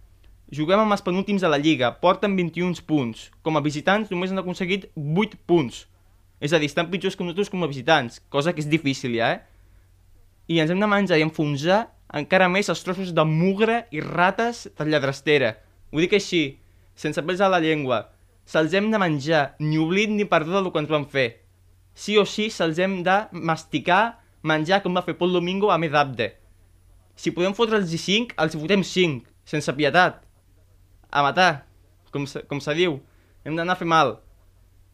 Juguem 0.55 0.81
amb 0.81 0.95
els 0.95 1.05
penúltims 1.05 1.43
de 1.45 1.51
la 1.51 1.59
Lliga, 1.61 1.91
porten 2.01 2.37
21 2.37 2.81
punts. 2.89 3.29
Com 3.45 3.59
a 3.59 3.65
visitants 3.65 4.09
només 4.13 4.33
han 4.33 4.41
aconseguit 4.41 4.87
8 4.97 5.37
punts. 5.49 5.85
És 6.41 6.55
a 6.55 6.61
dir, 6.63 6.71
estan 6.71 6.89
pitjors 6.89 7.19
que 7.19 7.27
nosaltres 7.27 7.51
com 7.53 7.65
a 7.65 7.69
visitants, 7.69 8.23
cosa 8.33 8.55
que 8.55 8.63
és 8.63 8.71
difícil 8.71 9.19
ja, 9.19 9.35
eh? 9.35 9.41
I 10.49 10.63
ens 10.63 10.73
hem 10.73 10.81
de 10.81 10.89
menjar 10.89 11.19
i 11.21 11.27
enfonsar 11.27 11.89
encara 12.17 12.49
més 12.49 12.71
els 12.73 12.81
trossos 12.85 13.13
de 13.13 13.25
mugre 13.29 13.83
i 13.93 14.01
rates 14.01 14.67
de 14.79 14.87
lladrastera. 14.89 15.57
Ho 15.93 16.01
dic 16.01 16.15
així, 16.17 16.59
sense 16.99 17.23
pels 17.23 17.41
a 17.41 17.51
la 17.53 17.63
llengua. 17.63 18.09
Se'ls 18.49 18.75
hem 18.75 18.91
de 18.91 18.99
menjar, 18.99 19.55
ni 19.61 19.79
oblit 19.79 20.11
ni 20.11 20.27
perdó 20.27 20.59
del 20.59 20.73
que 20.73 20.83
ens 20.83 20.91
van 20.91 21.07
fer. 21.07 21.29
Sí 21.95 22.17
o 22.19 22.25
sí 22.27 22.49
se'ls 22.51 22.79
hem 22.83 23.01
de 23.07 23.17
masticar, 23.33 24.19
menjar 24.43 24.83
com 24.83 24.95
va 24.97 25.05
fer 25.07 25.17
Pol 25.19 25.35
Domingo 25.35 25.71
a 25.71 25.79
Medabde. 25.79 26.33
Si 27.19 27.35
podem 27.35 27.55
fotre'ls 27.55 27.91
5, 27.91 28.39
els 28.39 28.57
fotem 28.57 28.83
5, 28.87 29.27
sense 29.47 29.75
pietat. 29.75 30.23
A 31.11 31.23
matar, 31.27 31.67
com 32.15 32.27
se, 32.27 32.43
com 32.51 32.61
se 32.63 32.75
diu. 32.79 32.99
Hem 33.45 33.59
d'anar 33.59 33.77
a 33.77 33.81
fer 33.81 33.89
mal. 33.89 34.19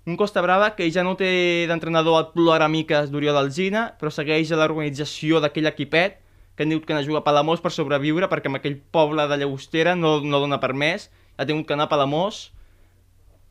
Un 0.05 0.19
Costa 0.21 0.43
Brava 0.45 0.75
que 0.77 0.91
ja 0.93 1.05
no 1.05 1.15
té 1.17 1.65
d'entrenador 1.69 2.19
el 2.21 2.31
ploramiques 2.35 3.09
d'Oriol 3.13 3.39
Alzina, 3.41 3.87
però 4.01 4.13
segueix 4.13 4.53
a 4.53 4.59
l'organització 4.61 5.41
d'aquell 5.41 5.71
equipet 5.71 6.21
que 6.55 6.63
han 6.63 6.71
dit 6.71 6.85
que 6.85 6.93
anar 6.93 7.03
a 7.03 7.07
jugar 7.07 7.23
a 7.23 7.27
Palamós 7.27 7.63
per 7.65 7.73
sobreviure 7.75 8.29
perquè 8.31 8.51
amb 8.51 8.61
aquell 8.61 8.77
poble 8.95 9.25
de 9.31 9.39
Llagostera 9.41 9.97
no, 9.99 10.19
no 10.23 10.43
dona 10.43 10.61
per 10.63 10.75
més, 10.77 11.09
ha 11.37 11.47
tingut 11.47 11.67
que 11.67 11.75
anar 11.77 11.89
a 11.89 11.93
Palamós 11.93 12.51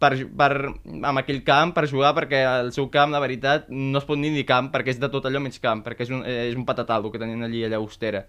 per, 0.04 0.14
per, 0.28 0.52
amb 0.92 1.22
aquell 1.22 1.42
camp 1.48 1.74
per 1.76 1.88
jugar 1.92 2.14
perquè 2.18 2.44
el 2.60 2.72
seu 2.76 2.90
camp, 2.92 3.14
la 3.14 3.22
veritat, 3.24 3.70
no 3.70 4.00
es 4.00 4.08
pot 4.08 4.20
dir 4.20 4.32
ni 4.34 4.46
camp 4.48 4.72
perquè 4.74 4.96
és 4.96 5.02
de 5.02 5.10
tot 5.12 5.28
allò 5.28 5.42
menys 5.44 5.62
camp, 5.64 5.84
perquè 5.86 6.08
és 6.08 6.14
un, 6.14 6.24
és 6.28 6.56
un 6.58 6.66
patatal 6.68 7.08
que 7.12 7.22
tenien 7.22 7.46
allí 7.46 7.64
a 7.64 7.72
Llagostera. 7.72 8.26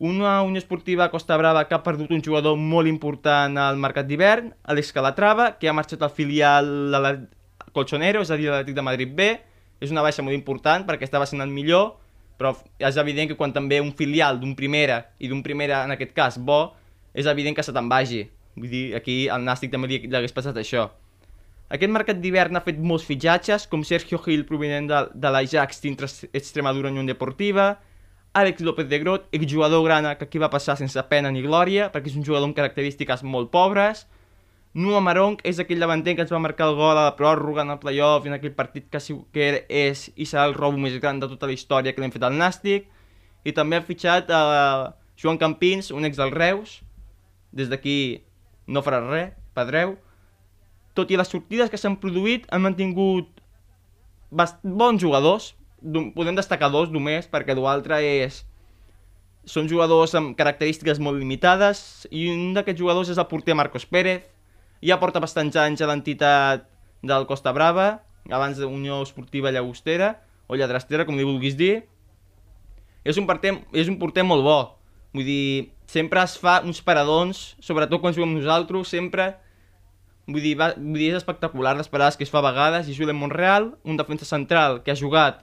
Una 0.00 0.38
Unió 0.42 0.56
Esportiva 0.56 1.04
a 1.04 1.12
Costa 1.12 1.36
Brava 1.36 1.66
que 1.68 1.76
ha 1.76 1.82
perdut 1.84 2.12
un 2.16 2.22
jugador 2.24 2.56
molt 2.56 2.88
important 2.88 3.58
al 3.60 3.76
mercat 3.76 4.08
d'hivern, 4.08 4.54
Alex 4.64 4.94
Calatrava, 4.96 5.52
que 5.60 5.68
ha 5.68 5.76
marxat 5.76 6.00
al 6.02 6.14
filial 6.16 6.70
de 6.92 7.00
la 7.04 7.12
Colchonero, 7.76 8.22
és 8.24 8.30
a 8.32 8.38
dir, 8.40 8.48
l'Atlètic 8.48 8.78
de 8.78 8.84
Madrid 8.86 9.12
B. 9.16 9.26
És 9.80 9.92
una 9.92 10.02
baixa 10.04 10.24
molt 10.24 10.36
important 10.36 10.86
perquè 10.88 11.04
estava 11.04 11.28
sent 11.28 11.44
el 11.44 11.52
millor, 11.52 11.98
però 12.40 12.54
és 12.80 12.96
evident 13.00 13.28
que 13.28 13.36
quan 13.36 13.52
també 13.52 13.80
un 13.80 13.92
filial 13.96 14.40
d'un 14.40 14.54
primera, 14.56 15.02
i 15.20 15.28
d'un 15.28 15.44
primera 15.44 15.84
en 15.84 15.92
aquest 15.92 16.16
cas 16.16 16.40
bo, 16.40 16.62
és 17.14 17.26
evident 17.26 17.56
que 17.56 17.64
se 17.66 17.74
te'n 17.74 17.88
vagi. 17.90 18.24
Vull 18.56 18.70
dir, 18.70 18.84
aquí 18.98 19.22
al 19.28 19.44
Nàstic 19.46 19.72
també 19.72 19.90
li, 19.90 20.00
li 20.06 20.16
hagués 20.16 20.34
passat 20.34 20.56
això. 20.60 20.88
Aquest 21.70 21.92
mercat 21.94 22.18
d'hivern 22.18 22.58
ha 22.58 22.64
fet 22.66 22.80
molts 22.82 23.04
fitxatges, 23.06 23.68
com 23.70 23.84
Sergio 23.86 24.18
Gil 24.24 24.42
provinent 24.46 24.88
de, 24.90 25.04
de 25.14 25.30
l'Ajax 25.30 25.78
dintre 25.84 26.08
Extremadura 26.34 26.90
Unió 26.90 27.04
Deportiva, 27.06 27.76
Àlex 28.34 28.62
López 28.62 28.88
de 28.90 28.98
Grot, 29.02 29.28
exjugador 29.34 29.84
grana 29.84 30.16
que 30.18 30.26
aquí 30.26 30.38
va 30.38 30.50
passar 30.50 30.76
sense 30.78 31.02
pena 31.10 31.30
ni 31.30 31.42
glòria, 31.42 31.88
perquè 31.90 32.10
és 32.10 32.18
un 32.18 32.26
jugador 32.26 32.46
amb 32.48 32.58
característiques 32.58 33.22
molt 33.26 33.50
pobres. 33.54 34.04
Nua 34.74 35.00
Marong 35.02 35.40
és 35.42 35.58
aquell 35.58 35.82
davanter 35.82 36.14
que 36.14 36.22
ens 36.22 36.30
va 36.30 36.38
marcar 36.42 36.68
el 36.70 36.76
gol 36.78 36.94
a 36.94 37.08
la 37.08 37.16
pròrroga 37.18 37.64
en 37.66 37.72
el 37.74 37.80
playoff 37.82 38.26
en 38.26 38.36
aquell 38.36 38.54
partit 38.54 38.86
que, 38.86 39.00
que 39.34 39.48
és 39.66 40.04
i 40.14 40.26
serà 40.30 40.44
el 40.46 40.54
robo 40.54 40.78
més 40.78 40.94
gran 41.02 41.18
de 41.18 41.26
tota 41.26 41.50
la 41.50 41.56
història 41.56 41.90
que 41.94 42.02
l'hem 42.02 42.14
fet 42.14 42.26
al 42.26 42.38
Nàstic. 42.38 42.86
I 43.42 43.54
també 43.56 43.78
ha 43.78 43.82
fitxat 43.82 44.30
a 44.30 44.42
Joan 45.18 45.38
Campins, 45.38 45.90
un 45.90 46.06
ex 46.06 46.18
del 46.18 46.30
Reus. 46.30 46.78
Des 47.52 47.70
d'aquí 47.70 48.22
no 48.70 48.82
farà 48.86 49.00
res, 49.04 49.34
Pedreu. 49.54 49.96
Tot 50.94 51.10
i 51.10 51.18
les 51.18 51.30
sortides 51.30 51.70
que 51.70 51.78
s'han 51.78 51.98
produït, 52.02 52.46
han 52.50 52.62
mantingut 52.62 53.40
bons 54.30 55.00
jugadors, 55.02 55.54
podem 56.14 56.36
destacar 56.36 56.70
dos 56.70 56.90
només, 56.94 57.28
perquè 57.30 57.56
l'altre 57.58 58.00
és... 58.04 58.44
Són 59.48 59.66
jugadors 59.70 60.12
amb 60.14 60.34
característiques 60.36 60.98
molt 61.00 61.18
limitades, 61.18 62.06
i 62.12 62.28
un 62.28 62.52
d'aquests 62.54 62.78
jugadors 62.78 63.08
és 63.08 63.18
el 63.18 63.26
porter 63.26 63.56
Marcos 63.56 63.86
Pérez, 63.88 64.26
ja 64.84 64.98
porta 65.00 65.22
bastants 65.22 65.56
anys 65.56 65.80
a 65.80 65.88
l'entitat 65.88 66.66
del 67.02 67.24
Costa 67.26 67.52
Brava, 67.56 68.02
abans 68.28 68.60
de 68.60 68.68
Unió 68.68 69.00
Esportiva 69.02 69.50
Llagostera, 69.50 70.18
o 70.46 70.58
Lladrastera, 70.60 71.06
com 71.08 71.16
li 71.16 71.24
vulguis 71.24 71.56
dir. 71.56 71.86
És 73.00 73.16
un, 73.16 73.24
porter, 73.26 73.54
és 73.72 73.88
un 73.88 73.96
porter 73.98 74.26
molt 74.28 74.44
bo, 74.44 74.58
vull 75.16 75.24
dir, 75.24 75.70
sempre 75.90 76.22
es 76.22 76.36
fa 76.38 76.60
uns 76.62 76.78
paradons, 76.86 77.56
sobretot 77.58 78.00
quan 78.02 78.14
juguem 78.14 78.36
nosaltres, 78.36 78.92
sempre 78.94 79.32
vull 80.30 80.44
dir, 80.44 80.54
va, 80.58 80.70
vull 80.76 81.00
dir 81.00 81.10
és 81.10 81.18
espectacular 81.18 81.74
les 81.78 81.90
parades 81.90 82.18
que 82.18 82.26
es 82.26 82.30
fa 82.30 82.38
a 82.38 82.46
vegades, 82.46 82.88
i 82.88 82.94
Julen 82.94 83.18
Monreal, 83.18 83.72
un 83.82 83.98
defensa 83.98 84.28
central 84.28 84.84
que 84.84 84.94
ha 84.94 84.98
jugat 84.98 85.42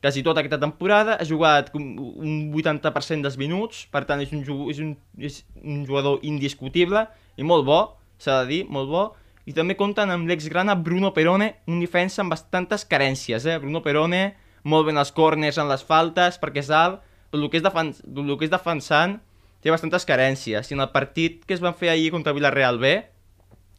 quasi 0.00 0.22
tota 0.22 0.40
aquesta 0.40 0.60
temporada, 0.62 1.18
ha 1.18 1.26
jugat 1.26 1.72
un 1.74 1.88
un 1.98 2.34
80% 2.54 3.26
dels 3.26 3.36
minuts, 3.36 3.84
per 3.92 4.04
tant 4.08 4.22
és 4.22 4.32
un, 4.32 4.44
és 4.70 4.80
un, 4.80 4.94
és 5.18 5.40
un 5.62 5.84
jugador 5.84 6.22
indiscutible 6.22 7.04
i 7.36 7.44
molt 7.44 7.66
bo, 7.66 7.80
s'ha 8.22 8.42
de 8.42 8.48
dir, 8.52 8.60
molt 8.70 8.88
bo, 8.88 9.04
i 9.48 9.54
també 9.56 9.76
compten 9.76 10.10
amb 10.12 10.28
l'exgrana 10.28 10.76
Bruno 10.76 11.12
Perone, 11.16 11.54
un 11.66 11.80
defensa 11.80 12.22
amb 12.22 12.32
bastantes 12.32 12.84
carències, 12.84 13.44
eh? 13.44 13.58
Bruno 13.58 13.82
Perone, 13.82 14.36
molt 14.64 14.86
ben 14.86 14.98
als 15.00 15.12
corners, 15.12 15.58
en 15.58 15.68
les 15.70 15.84
faltes, 15.84 16.38
perquè 16.40 16.62
és 16.62 16.70
alt, 16.70 17.00
però 17.30 17.42
el 17.42 17.50
que 17.50 17.58
és, 17.60 17.64
defen 17.64 17.92
el 17.92 18.36
que 18.38 18.46
és 18.46 18.52
defensant 18.52 19.18
té 19.62 19.72
bastantes 19.72 20.06
carències. 20.06 20.70
I 20.70 20.76
en 20.76 20.84
el 20.84 20.90
partit 20.94 21.44
que 21.44 21.56
es 21.56 21.62
van 21.64 21.76
fer 21.78 21.90
ahir 21.92 22.10
contra 22.14 22.34
Villarreal 22.36 22.78
B, 22.78 22.96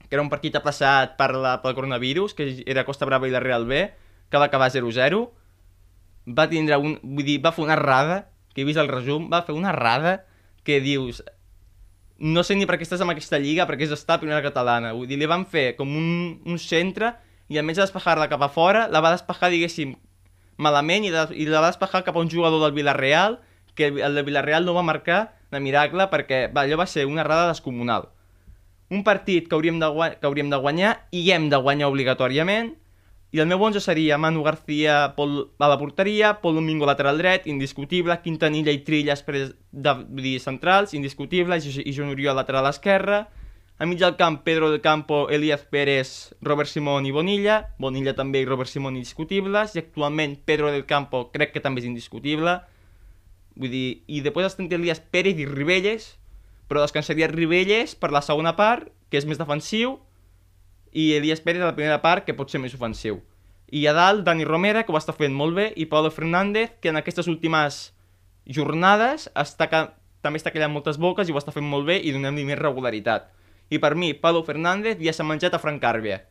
que 0.09 0.17
era 0.17 0.23
un 0.25 0.31
partit 0.31 0.55
aplaçat 0.57 1.15
per 1.19 1.31
la, 1.37 1.59
pel 1.63 1.75
coronavirus, 1.77 2.33
que 2.33 2.49
era 2.65 2.85
Costa 2.85 3.05
Brava 3.05 3.27
i 3.27 3.29
Villarreal 3.29 3.67
B, 3.69 3.85
que 4.29 4.41
va 4.41 4.49
acabar 4.49 4.71
0-0, 4.73 5.21
va 6.27 6.49
tindre 6.49 6.77
un... 6.81 6.97
Vull 7.03 7.25
dir, 7.25 7.39
va 7.43 7.53
fer 7.55 7.65
una 7.65 7.77
errada, 7.77 8.23
que 8.53 8.63
he 8.63 8.67
vist 8.67 8.81
el 8.81 8.89
resum, 8.89 9.29
va 9.31 9.43
fer 9.45 9.55
una 9.55 9.73
errada 9.73 10.23
que 10.65 10.81
dius... 10.81 11.23
No 12.19 12.43
sé 12.43 12.57
ni 12.57 12.65
per 12.67 12.75
què 12.75 12.83
estàs 12.83 12.99
en 12.99 13.13
aquesta 13.13 13.39
lliga, 13.39 13.63
perquè 13.69 13.85
és 13.87 13.95
estar 13.95 14.17
a 14.17 14.21
primera 14.21 14.43
catalana. 14.43 14.91
Vull 14.97 15.07
dir, 15.07 15.15
li 15.21 15.29
van 15.29 15.45
fer 15.47 15.71
com 15.77 15.93
un, 15.95 16.09
un 16.43 16.59
centre 16.59 17.13
i 17.47 17.57
en 17.57 17.69
vez 17.69 17.79
de 17.79 17.85
despejar-la 17.85 18.27
cap 18.29 18.43
a 18.43 18.49
fora, 18.51 18.89
la 18.91 18.99
va 19.01 19.13
despejar, 19.13 19.49
diguéssim, 19.53 19.95
malament 20.59 21.07
i, 21.07 21.13
de, 21.13 21.23
i 21.39 21.47
la 21.47 21.63
va 21.63 21.71
despejar 21.71 22.03
cap 22.03 22.17
a 22.17 22.21
un 22.21 22.29
jugador 22.29 22.59
del 22.65 22.75
Villarreal, 22.75 23.39
que 23.73 23.87
el 23.87 24.17
de 24.17 24.23
Villarreal 24.27 24.67
no 24.67 24.75
va 24.75 24.83
marcar 24.83 25.38
de 25.51 25.59
miracle 25.63 26.07
perquè 26.11 26.47
va, 26.53 26.63
allò 26.65 26.79
va 26.81 26.87
ser 26.89 27.05
una 27.09 27.23
errada 27.25 27.49
descomunal. 27.51 28.09
Un 28.89 29.03
partit 29.05 29.47
que 29.47 29.55
hauríem 29.55 29.79
de, 29.81 29.89
que 30.19 30.27
hauríem 30.27 30.49
de 30.49 30.57
guanyar 30.57 30.93
i 31.13 31.27
hem 31.31 31.49
de 31.49 31.57
guanyar 31.61 31.89
obligatòriament, 31.91 32.73
i 33.31 33.37
el 33.37 33.45
meu 33.45 33.61
11 33.61 33.83
seria 33.85 34.17
Manu 34.17 34.41
García 34.41 35.13
Pol, 35.15 35.51
a 35.61 35.67
la 35.69 35.77
porteria, 35.77 36.39
Pol 36.41 36.55
Domingo 36.57 36.87
lateral 36.89 37.19
dret, 37.21 37.45
indiscutible, 37.45 38.15
Quintanilla 38.23 38.73
i 38.73 38.79
Trillas 38.81 39.21
pres 39.21 39.51
de, 39.69 39.93
dir, 40.17 40.39
centrals, 40.41 40.95
indiscutible, 40.97 41.59
i, 41.61 41.75
i 41.85 41.93
Joan 41.93 42.09
Oriol 42.15 42.39
lateral 42.39 42.65
esquerra, 42.71 43.27
a 43.77 43.85
mig 43.85 44.01
del 44.01 44.17
camp 44.17 44.41
Pedro 44.43 44.71
del 44.71 44.81
Campo, 44.81 45.29
Elías 45.29 45.61
Pérez, 45.61 46.33
Robert 46.41 46.73
Simón 46.73 47.05
i 47.05 47.13
Bonilla, 47.13 47.69
Bonilla 47.77 48.15
també 48.17 48.41
i 48.41 48.49
Robert 48.49 48.67
Simón 48.67 48.97
indiscutibles, 48.97 49.77
i 49.77 49.83
actualment 49.85 50.33
Pedro 50.43 50.73
del 50.73 50.87
Campo 50.89 51.27
crec 51.29 51.53
que 51.53 51.61
també 51.61 51.85
és 51.85 51.87
indiscutible, 51.87 52.57
vull 53.55 53.71
dir, 53.71 54.03
i 54.07 54.21
després 54.25 54.49
estem 54.49 54.69
Elías 54.71 54.99
Pérez 54.99 55.39
i 55.39 55.47
Ribelles, 55.49 56.15
però 56.67 56.83
descansaria 56.83 57.29
Ribelles 57.31 57.95
per 57.95 58.11
la 58.13 58.21
segona 58.21 58.55
part, 58.55 58.89
que 59.09 59.17
és 59.17 59.25
més 59.25 59.39
defensiu, 59.41 59.97
i 60.91 61.13
Elias 61.17 61.41
Pérez 61.41 61.61
a 61.61 61.71
la 61.71 61.77
primera 61.77 62.01
part, 62.01 62.25
que 62.25 62.37
pot 62.37 62.49
ser 62.49 62.61
més 62.61 62.75
ofensiu. 62.77 63.21
I 63.69 63.85
a 63.87 63.93
dalt, 63.93 64.23
Dani 64.25 64.45
Romera, 64.45 64.83
que 64.85 64.93
ho 64.93 64.97
està 64.97 65.13
fent 65.13 65.33
molt 65.33 65.57
bé, 65.57 65.69
i 65.77 65.85
Pablo 65.85 66.09
Fernández, 66.11 66.73
que 66.81 66.89
en 66.89 66.97
aquestes 66.97 67.29
últimes 67.29 67.91
jornades 68.49 69.29
està 69.37 69.69
també 70.21 70.39
està 70.39 70.51
callant 70.51 70.73
moltes 70.73 70.97
boques 70.99 71.29
i 71.29 71.33
ho 71.33 71.39
està 71.39 71.53
fent 71.55 71.67
molt 71.67 71.87
bé 71.87 71.99
i 72.03 72.11
donem-li 72.11 72.45
més 72.47 72.59
regularitat. 72.59 73.29
I 73.69 73.79
per 73.79 73.93
mi, 73.95 74.11
Pablo 74.17 74.41
Fernández 74.43 74.99
ja 75.03 75.13
s'ha 75.15 75.27
menjat 75.27 75.55
a 75.55 75.61
Frank 75.61 75.81
Carbia. 75.81 76.23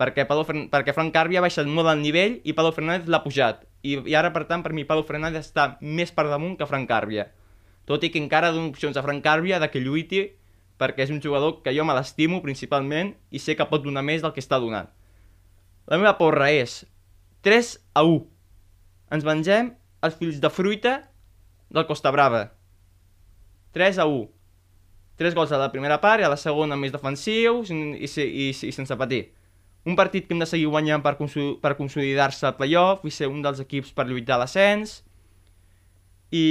Perquè, 0.00 0.24
Pablo 0.26 0.44
Fer... 0.48 0.56
perquè 0.72 0.94
Frank 0.94 1.14
Carbia 1.14 1.38
ha 1.38 1.44
baixat 1.44 1.68
molt 1.70 1.90
el 1.92 2.02
nivell 2.02 2.40
i 2.42 2.54
Pablo 2.56 2.72
Fernández 2.74 3.10
l'ha 3.10 3.22
pujat. 3.22 3.62
I, 3.86 4.00
I 4.10 4.16
ara, 4.18 4.32
per 4.34 4.44
tant, 4.48 4.64
per 4.64 4.72
mi, 4.74 4.86
Pablo 4.88 5.04
Fernández 5.06 5.46
està 5.46 5.74
més 5.80 6.10
per 6.14 6.26
damunt 6.30 6.56
que 6.58 6.66
Frank 6.66 6.88
Carbia. 6.90 7.28
Tot 7.86 8.02
i 8.02 8.10
que 8.10 8.18
encara 8.18 8.50
dono 8.52 8.72
opcions 8.72 8.96
a 8.96 9.04
Frank 9.04 9.22
Carbia 9.24 9.60
de 9.62 9.68
que 9.70 9.82
lluiti 9.82 10.24
perquè 10.80 11.04
és 11.04 11.12
un 11.14 11.20
jugador 11.22 11.60
que 11.62 11.74
jo 11.76 11.84
me 11.86 11.94
l'estimo 11.94 12.40
principalment 12.42 13.12
i 13.30 13.38
sé 13.38 13.54
que 13.54 13.66
pot 13.70 13.84
donar 13.84 14.02
més 14.02 14.24
del 14.24 14.32
que 14.34 14.42
està 14.42 14.58
donant. 14.58 14.88
La 15.86 16.00
meva 16.00 16.16
porra 16.18 16.50
és 16.50 16.82
3 17.46 17.74
a 17.94 18.02
1. 18.08 18.20
Ens 19.14 19.26
mengem 19.28 19.74
els 20.04 20.16
fills 20.18 20.40
de 20.40 20.50
fruita 20.50 20.96
del 21.70 21.86
Costa 21.86 22.10
Brava. 22.10 22.48
3 23.76 24.00
a 24.00 24.08
1. 24.08 24.24
3 25.20 25.36
gols 25.36 25.52
a 25.52 25.60
la 25.60 25.70
primera 25.70 26.00
part 26.02 26.22
i 26.22 26.26
a 26.26 26.32
la 26.32 26.40
segona 26.40 26.78
més 26.80 26.92
defensius 26.94 27.70
i, 27.70 27.76
i, 28.00 28.08
i, 28.08 28.48
i 28.50 28.72
sense 28.74 28.96
patir. 28.98 29.28
Un 29.84 29.96
partit 29.96 30.24
que 30.26 30.32
hem 30.32 30.40
de 30.40 30.48
seguir 30.48 30.70
guanyant 30.72 31.02
per, 31.04 31.14
per 31.60 31.74
consolidar-se 31.76 32.46
al 32.48 32.56
playoff 32.56 33.04
i 33.04 33.12
ser 33.12 33.28
un 33.28 33.42
dels 33.44 33.60
equips 33.60 33.92
per 33.92 34.06
lluitar 34.08 34.38
l'ascens. 34.40 35.02
I 36.32 36.44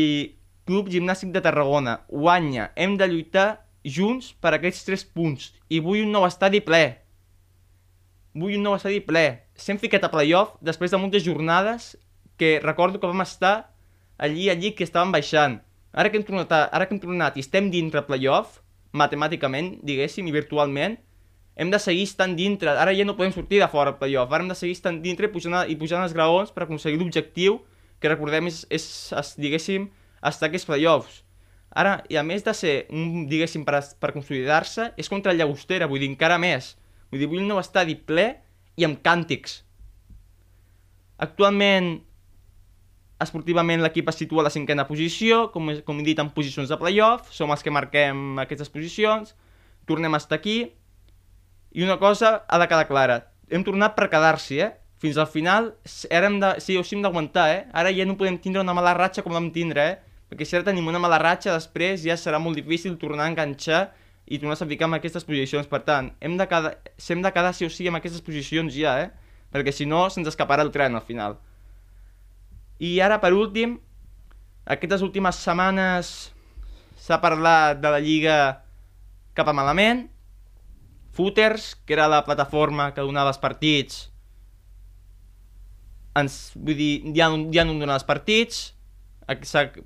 Club 0.70 0.92
Gimnàstic 0.94 1.34
de 1.34 1.42
Tarragona 1.42 2.00
guanya. 2.08 2.70
Hem 2.76 2.94
de 3.00 3.10
lluitar 3.10 3.48
junts 3.84 4.32
per 4.40 4.54
aquests 4.54 4.86
3 4.88 5.06
punts. 5.18 5.50
I 5.68 5.82
vull 5.82 6.06
un 6.06 6.14
nou 6.14 6.28
estadi 6.28 6.62
ple. 6.62 6.84
Vull 8.38 8.56
un 8.60 8.64
nou 8.70 8.78
estadi 8.78 9.02
ple. 9.04 9.26
S'hem 9.58 9.82
ficat 9.82 10.06
a 10.06 10.12
playoff 10.14 10.56
després 10.62 10.94
de 10.94 11.02
moltes 11.02 11.26
jornades 11.26 11.94
que 12.38 12.60
recordo 12.64 13.00
que 13.00 13.10
vam 13.10 13.22
estar 13.26 13.74
allí, 14.18 14.50
allí, 14.50 14.72
que 14.78 14.86
estàvem 14.86 15.12
baixant. 15.14 15.60
Ara 15.94 16.10
que 16.10 16.18
hem 16.18 16.26
tornat, 16.26 16.54
ara 16.54 16.86
que 16.86 16.96
hem 16.96 17.02
tornat 17.02 17.38
i 17.38 17.44
estem 17.44 17.70
dintre 17.74 18.06
playoff, 18.08 18.62
matemàticament, 18.94 19.76
diguéssim, 19.86 20.26
i 20.30 20.34
virtualment, 20.34 20.98
hem 21.56 21.70
de 21.72 21.80
seguir 21.80 22.06
estant 22.08 22.36
dintre. 22.38 22.72
Ara 22.72 22.94
ja 22.96 23.06
no 23.06 23.16
podem 23.18 23.34
sortir 23.34 23.60
de 23.62 23.68
fora 23.70 23.96
playoff. 24.00 24.32
Ara 24.32 24.44
hem 24.44 24.52
de 24.52 24.58
seguir 24.58 24.78
estant 24.78 25.02
dintre 25.04 25.30
i 25.30 25.34
pujant, 25.34 25.60
i 25.70 25.76
pujant 25.78 26.04
els 26.04 26.16
graons 26.16 26.54
per 26.54 26.66
aconseguir 26.66 27.02
l'objectiu 27.02 27.60
que 28.02 28.10
recordem 28.12 28.50
és, 28.50 28.64
és, 28.74 28.86
és 29.16 29.36
diguéssim, 29.40 29.88
estar 30.24 30.50
aquests 30.50 30.68
playoffs. 30.68 31.22
Ara, 31.74 31.98
i 32.10 32.18
a 32.20 32.24
més 32.26 32.44
de 32.46 32.54
ser, 32.54 32.74
un, 32.94 33.26
diguéssim, 33.30 33.64
per, 33.66 33.80
per 34.02 34.12
consolidar-se, 34.14 34.92
és 35.00 35.10
contra 35.10 35.34
el 35.34 35.40
Llagostera, 35.40 35.88
vull 35.90 36.04
dir, 36.04 36.10
encara 36.12 36.38
més. 36.42 36.74
Vull 37.10 37.24
dir, 37.24 37.30
vull 37.32 37.42
un 37.42 37.50
nou 37.50 37.62
estadi 37.62 37.96
ple 37.96 38.28
i 38.78 38.86
amb 38.86 39.00
càntics. 39.06 39.62
Actualment, 41.24 41.96
esportivament 43.24 43.82
l'equip 43.82 44.12
es 44.12 44.20
situa 44.22 44.44
a 44.44 44.48
la 44.50 44.54
cinquena 44.54 44.86
posició, 44.86 45.48
com, 45.54 45.72
com 45.88 46.02
he 46.02 46.06
dit, 46.06 46.22
en 46.22 46.30
posicions 46.36 46.70
de 46.70 46.78
playoff, 46.78 47.32
som 47.34 47.54
els 47.56 47.66
que 47.66 47.74
marquem 47.74 48.44
aquestes 48.44 48.70
posicions, 48.74 49.34
tornem 49.90 50.14
a 50.14 50.22
estar 50.22 50.38
aquí, 50.38 50.58
i 51.74 51.84
una 51.84 51.98
cosa 51.98 52.44
ha 52.48 52.60
de 52.62 52.68
quedar 52.70 52.88
clara, 52.88 53.20
hem 53.50 53.66
tornat 53.66 53.96
per 53.98 54.08
quedar-s'hi, 54.12 54.60
eh? 54.62 54.72
Fins 55.02 55.18
al 55.20 55.28
final, 55.28 55.74
hem 56.10 56.38
de, 56.40 56.54
sí 56.64 56.78
o 56.80 56.84
sí 56.86 56.96
hem 56.96 57.02
d'aguantar, 57.04 57.48
eh? 57.52 57.64
Ara 57.76 57.92
ja 57.92 58.06
no 58.08 58.16
podem 58.20 58.38
tindre 58.40 58.62
una 58.64 58.76
mala 58.78 58.94
ratxa 58.96 59.24
com 59.26 59.36
vam 59.36 59.50
tindre, 59.52 59.84
eh? 59.84 60.14
Perquè 60.30 60.48
si 60.48 60.56
ara 60.56 60.66
tenim 60.70 60.88
una 60.88 61.02
mala 61.02 61.20
ratxa, 61.22 61.52
després 61.58 62.06
ja 62.06 62.16
serà 62.18 62.40
molt 62.40 62.58
difícil 62.58 62.96
tornar 63.02 63.26
a 63.28 63.34
enganxar 63.34 63.82
i 64.26 64.40
tornar 64.40 64.56
a 64.56 64.70
ficar 64.70 64.88
en 64.88 64.96
aquestes 64.98 65.26
posicions. 65.28 65.68
Per 65.68 65.82
tant, 65.84 66.14
hem 66.24 66.38
de 66.40 66.48
quedar, 66.48 66.78
hem 67.10 67.26
de 67.26 67.34
quedar 67.36 67.52
sí 67.58 67.68
o 67.68 67.74
sí 67.74 67.90
en 67.90 68.00
aquestes 68.00 68.24
posicions 68.24 68.74
ja, 68.78 68.96
eh? 69.04 69.10
Perquè 69.54 69.74
si 69.76 69.90
no, 69.90 70.06
se'ns 70.10 70.30
escaparà 70.32 70.64
el 70.64 70.72
tren 70.74 70.96
al 70.96 71.04
final. 71.06 71.36
I 72.80 72.96
ara, 73.04 73.20
per 73.22 73.34
últim, 73.36 73.76
aquestes 74.64 75.04
últimes 75.06 75.42
setmanes 75.42 76.14
s'ha 77.04 77.20
parlat 77.22 77.82
de 77.84 77.92
la 77.92 78.00
Lliga 78.00 78.38
cap 79.36 79.50
a 79.50 79.54
malament, 79.58 80.08
Footers, 81.14 81.76
que 81.86 81.94
era 81.94 82.08
la 82.10 82.24
plataforma 82.26 82.92
que 82.94 83.02
donava 83.06 83.30
els 83.34 83.38
partits, 83.42 84.10
ens, 86.18 86.38
vull 86.56 86.78
dir, 86.78 86.92
ja, 87.18 87.30
no- 87.30 87.50
ja 87.54 87.66
no 87.66 87.74
donava 87.74 87.98
els 88.00 88.08
partits, 88.08 88.62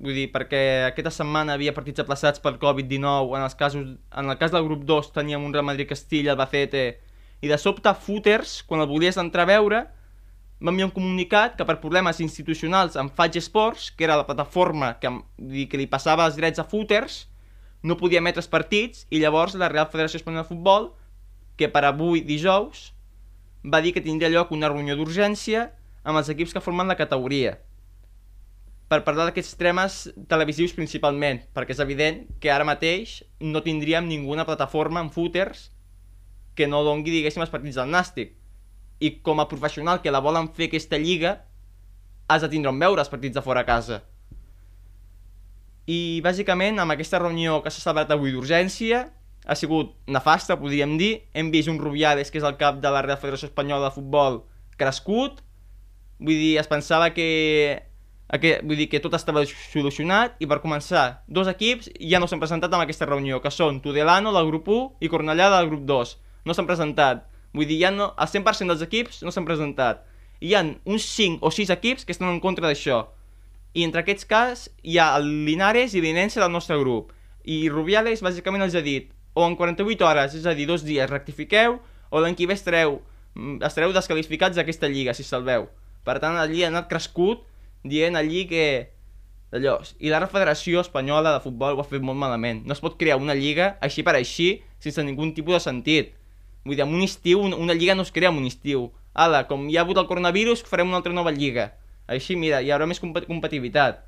vull 0.00 0.14
dir, 0.16 0.26
perquè 0.32 0.60
aquesta 0.88 1.12
setmana 1.14 1.54
havia 1.54 1.72
partits 1.76 2.00
aplaçats 2.02 2.40
per 2.42 2.56
Covid-19, 2.58 3.36
en 3.38 3.44
els 3.46 3.54
casos, 3.54 3.94
en 4.10 4.30
el 4.32 4.38
cas 4.40 4.50
del 4.52 4.64
grup 4.66 4.82
2 4.84 5.12
teníem 5.14 5.44
un 5.44 5.52
Real 5.54 5.64
Madrid-Castilla, 5.64 6.32
Albacete, 6.32 7.00
i 7.40 7.48
de 7.48 7.56
sobte 7.58 7.92
Footers, 7.94 8.62
quan 8.66 8.80
el 8.82 8.88
volies 8.90 9.16
entrar 9.16 9.44
a 9.46 9.52
veure, 9.52 9.84
va 10.58 10.72
enviar 10.72 10.88
un 10.88 10.94
comunicat 10.94 11.54
que 11.56 11.64
per 11.64 11.78
problemes 11.80 12.18
institucionals 12.20 12.96
amb 12.98 13.12
Fage 13.14 13.38
Sports, 13.38 13.92
que 13.94 14.04
era 14.04 14.16
la 14.18 14.26
plataforma 14.26 14.98
que, 14.98 15.12
dir, 15.38 15.68
que 15.70 15.78
li 15.78 15.86
passava 15.86 16.26
els 16.26 16.34
drets 16.36 16.58
a 16.58 16.64
Footers, 16.66 17.28
no 17.86 17.96
podia 17.96 18.18
emetre 18.18 18.42
els 18.42 18.50
partits 18.50 19.06
i 19.14 19.20
llavors 19.22 19.54
la 19.54 19.68
Real 19.70 19.86
Federació 19.86 20.18
Espanyola 20.18 20.42
de 20.42 20.48
Futbol, 20.48 20.90
que 21.58 21.68
per 21.68 21.84
avui 21.84 22.22
dijous, 22.24 22.92
va 23.66 23.82
dir 23.82 23.92
que 23.92 24.04
tindria 24.04 24.30
lloc 24.30 24.52
una 24.54 24.70
reunió 24.70 24.96
d'urgència 24.96 25.68
amb 26.04 26.20
els 26.20 26.30
equips 26.30 26.54
que 26.54 26.62
formen 26.64 26.88
la 26.88 26.96
categoria 26.96 27.58
per 28.88 29.02
parlar 29.04 29.26
d'aquests 29.28 29.56
temes 29.60 29.96
televisius 30.30 30.72
principalment, 30.72 31.42
perquè 31.52 31.74
és 31.76 31.82
evident 31.84 32.22
que 32.40 32.50
ara 32.50 32.64
mateix 32.64 33.18
no 33.40 33.60
tindríem 33.64 34.08
ninguna 34.08 34.46
plataforma 34.48 35.02
en 35.04 35.10
footers 35.12 35.68
que 36.56 36.66
no 36.66 36.80
dongui, 36.86 37.12
diguéssim, 37.12 37.44
els 37.44 37.52
partits 37.52 37.76
del 37.78 37.92
Nàstic. 37.92 38.32
I 38.98 39.20
com 39.22 39.38
a 39.38 39.46
professional 39.50 40.00
que 40.02 40.10
la 40.10 40.22
volen 40.24 40.48
fer 40.56 40.70
aquesta 40.70 40.98
lliga, 40.98 41.36
has 42.28 42.42
de 42.42 42.48
tindre 42.50 42.72
on 42.72 42.80
veure 42.80 43.04
els 43.04 43.12
partits 43.12 43.36
de 43.36 43.44
fora 43.44 43.62
a 43.62 43.68
casa. 43.68 44.00
I 45.86 46.20
bàsicament 46.24 46.80
amb 46.80 46.96
aquesta 46.96 47.20
reunió 47.20 47.60
que 47.62 47.70
s'ha 47.70 47.84
celebrat 47.84 48.10
avui 48.16 48.32
d'urgència 48.32 49.04
ha 49.48 49.56
sigut 49.56 49.94
nefasta, 50.06 50.58
podríem 50.60 50.98
dir. 51.00 51.24
Hem 51.32 51.50
vist 51.50 51.72
un 51.72 51.80
Rubiales, 51.80 52.30
que 52.30 52.38
és 52.38 52.46
el 52.46 52.58
cap 52.60 52.82
de 52.84 52.92
la 52.92 53.00
Real 53.02 53.18
Federació 53.18 53.48
Espanyola 53.48 53.88
de 53.88 53.94
Futbol, 53.96 54.42
crescut. 54.76 55.40
Vull 56.20 56.36
dir, 56.36 56.56
es 56.60 56.68
pensava 56.68 57.14
que 57.16 57.28
Aquest, 58.28 58.60
vull 58.68 58.76
dir 58.76 58.90
que 58.92 59.00
tot 59.00 59.14
estava 59.16 59.40
solucionat 59.48 60.34
i 60.44 60.46
per 60.48 60.58
començar, 60.60 61.22
dos 61.32 61.48
equips 61.48 61.86
ja 62.10 62.18
no 62.20 62.26
s'han 62.28 62.42
presentat 62.42 62.74
en 62.76 62.82
aquesta 62.82 63.08
reunió, 63.08 63.38
que 63.40 63.48
són 63.48 63.80
Tudelano 63.80 64.34
del 64.36 64.50
grup 64.50 64.68
1 64.68 65.00
i 65.00 65.08
Cornellà 65.08 65.46
del 65.54 65.70
grup 65.70 65.86
2. 65.88 66.12
No 66.44 66.52
s'han 66.52 66.68
presentat. 66.68 67.24
Vull 67.56 67.64
dir, 67.64 67.78
ja 67.80 67.90
no, 67.94 68.10
el 68.20 68.28
100% 68.28 68.68
dels 68.68 68.84
equips 68.84 69.22
no 69.24 69.32
s'han 69.32 69.48
presentat. 69.48 70.04
Hi 70.44 70.52
ha 70.52 70.60
uns 70.84 71.08
5 71.08 71.40
o 71.40 71.50
6 71.50 71.72
equips 71.78 72.04
que 72.04 72.12
estan 72.12 72.28
en 72.28 72.42
contra 72.44 72.68
d'això. 72.68 73.06
I 73.72 73.88
entre 73.88 74.04
aquests 74.04 74.28
cas 74.28 74.68
hi 74.84 75.00
ha 75.00 75.14
el 75.16 75.32
Linares 75.48 75.96
i 75.96 76.04
l'Inense 76.04 76.40
del 76.42 76.52
nostre 76.52 76.76
grup. 76.84 77.14
I 77.48 77.70
Rubiales 77.72 78.20
bàsicament 78.20 78.66
els 78.66 78.76
ha 78.76 78.84
dit 78.84 79.08
o 79.34 79.46
en 79.46 79.56
48 79.56 80.06
hores, 80.06 80.34
és 80.34 80.46
a 80.46 80.54
dir, 80.54 80.66
dos 80.66 80.84
dies, 80.86 81.10
rectifiqueu, 81.10 81.78
o 82.10 82.20
l'any 82.20 82.36
que 82.38 82.46
ve 82.46 82.56
estareu, 82.56 83.00
mm, 83.34 83.62
estareu 83.66 83.92
descalificats 83.92 84.56
d'aquesta 84.56 84.88
lliga, 84.88 85.14
si 85.14 85.24
salveu. 85.24 85.68
Per 86.04 86.18
tant, 86.22 86.36
allí 86.36 86.64
ha 86.64 86.68
anat 86.72 86.88
crescut 86.88 87.44
dient 87.84 88.16
allí 88.16 88.46
que 88.48 88.90
d'allò. 89.52 89.78
I 89.98 90.10
la 90.12 90.26
Federació 90.26 90.80
Espanyola 90.80 91.34
de 91.36 91.42
Futbol 91.44 91.76
ho 91.76 91.80
ha 91.82 91.88
fet 91.88 92.02
molt 92.04 92.18
malament. 92.18 92.64
No 92.66 92.72
es 92.72 92.80
pot 92.80 92.98
crear 92.98 93.18
una 93.20 93.34
lliga 93.34 93.76
així 93.80 94.02
per 94.02 94.16
així, 94.16 94.62
sense 94.78 95.02
ningun 95.04 95.34
tipus 95.34 95.58
de 95.58 95.60
sentit. 95.60 96.14
Vull 96.64 96.76
dir, 96.76 96.84
en 96.84 96.94
un 96.94 97.02
estiu, 97.02 97.40
una 97.40 97.74
lliga 97.74 97.94
no 97.94 98.02
es 98.02 98.12
crea 98.12 98.32
en 98.32 98.40
un 98.40 98.46
estiu. 98.46 98.90
Ala, 99.14 99.46
com 99.48 99.68
hi 99.68 99.76
ha 99.76 99.82
hagut 99.82 99.98
el 99.98 100.06
coronavirus, 100.06 100.64
farem 100.68 100.88
una 100.88 101.00
altra 101.00 101.12
nova 101.12 101.32
lliga. 101.34 101.72
Així, 102.08 102.36
mira, 102.36 102.60
hi 102.62 102.70
haurà 102.72 102.86
més 102.88 103.00
comp 103.00 103.16
competitivitat. 103.26 104.04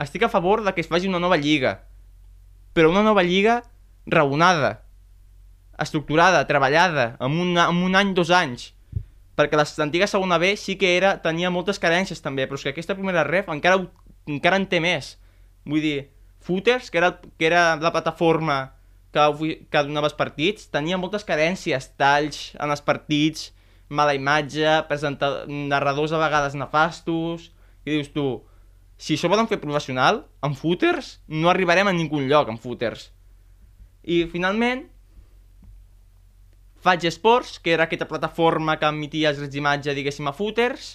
Estic 0.00 0.24
a 0.24 0.32
favor 0.32 0.62
de 0.64 0.72
que 0.74 0.80
es 0.80 0.88
faci 0.88 1.08
una 1.08 1.20
nova 1.20 1.36
lliga, 1.36 1.80
però 2.72 2.90
una 2.90 3.02
nova 3.04 3.22
lliga 3.26 3.60
raonada, 4.06 4.82
estructurada, 5.80 6.46
treballada, 6.46 7.16
en 7.20 7.38
un, 7.40 7.56
en 7.58 7.82
un 7.84 7.96
any, 7.96 8.14
dos 8.14 8.30
anys, 8.30 8.70
perquè 9.38 9.56
l'antiga 9.56 10.08
segona 10.10 10.38
B 10.38 10.54
sí 10.60 10.76
que 10.76 10.96
era, 10.96 11.16
tenia 11.24 11.50
moltes 11.52 11.80
carències 11.80 12.20
també, 12.20 12.46
però 12.46 12.60
és 12.60 12.66
que 12.66 12.74
aquesta 12.74 12.96
primera 12.98 13.24
ref 13.24 13.48
encara, 13.48 13.80
encara 14.28 14.60
en 14.60 14.66
té 14.68 14.80
més. 14.84 15.14
Vull 15.64 15.84
dir, 15.84 15.96
Footers, 16.40 16.90
que 16.90 17.00
era, 17.00 17.14
que 17.38 17.48
era 17.48 17.76
la 17.76 17.92
plataforma 17.92 18.74
que, 19.12 19.24
que 19.70 19.80
els 19.80 20.16
partits, 20.16 20.68
tenia 20.72 20.98
moltes 21.00 21.24
carències, 21.24 21.90
talls 22.00 22.52
en 22.60 22.70
els 22.70 22.84
partits, 22.84 23.50
mala 23.90 24.14
imatge, 24.14 24.78
narradors 25.48 26.12
a 26.12 26.20
vegades 26.22 26.54
nefastos, 26.54 27.50
i 27.84 27.96
dius 27.96 28.12
tu, 28.14 28.26
si 29.00 29.16
això 29.16 29.30
volen 29.32 29.48
fer 29.48 29.60
professional, 29.60 30.24
amb 30.44 30.56
Footers, 30.56 31.18
no 31.28 31.50
arribarem 31.50 31.88
a 31.88 31.96
ningun 31.96 32.28
lloc 32.30 32.52
amb 32.52 32.60
Footers. 32.60 33.10
I 34.02 34.24
finalment, 34.32 34.86
Faig 36.80 37.04
Sports, 37.12 37.58
que 37.60 37.74
era 37.74 37.84
aquesta 37.84 38.08
plataforma 38.08 38.78
que 38.80 38.88
emitia 38.88 39.30
els 39.30 39.40
drets 39.40 39.52
d'imatge, 39.52 39.92
diguéssim, 39.94 40.28
a 40.30 40.32
Footers, 40.32 40.94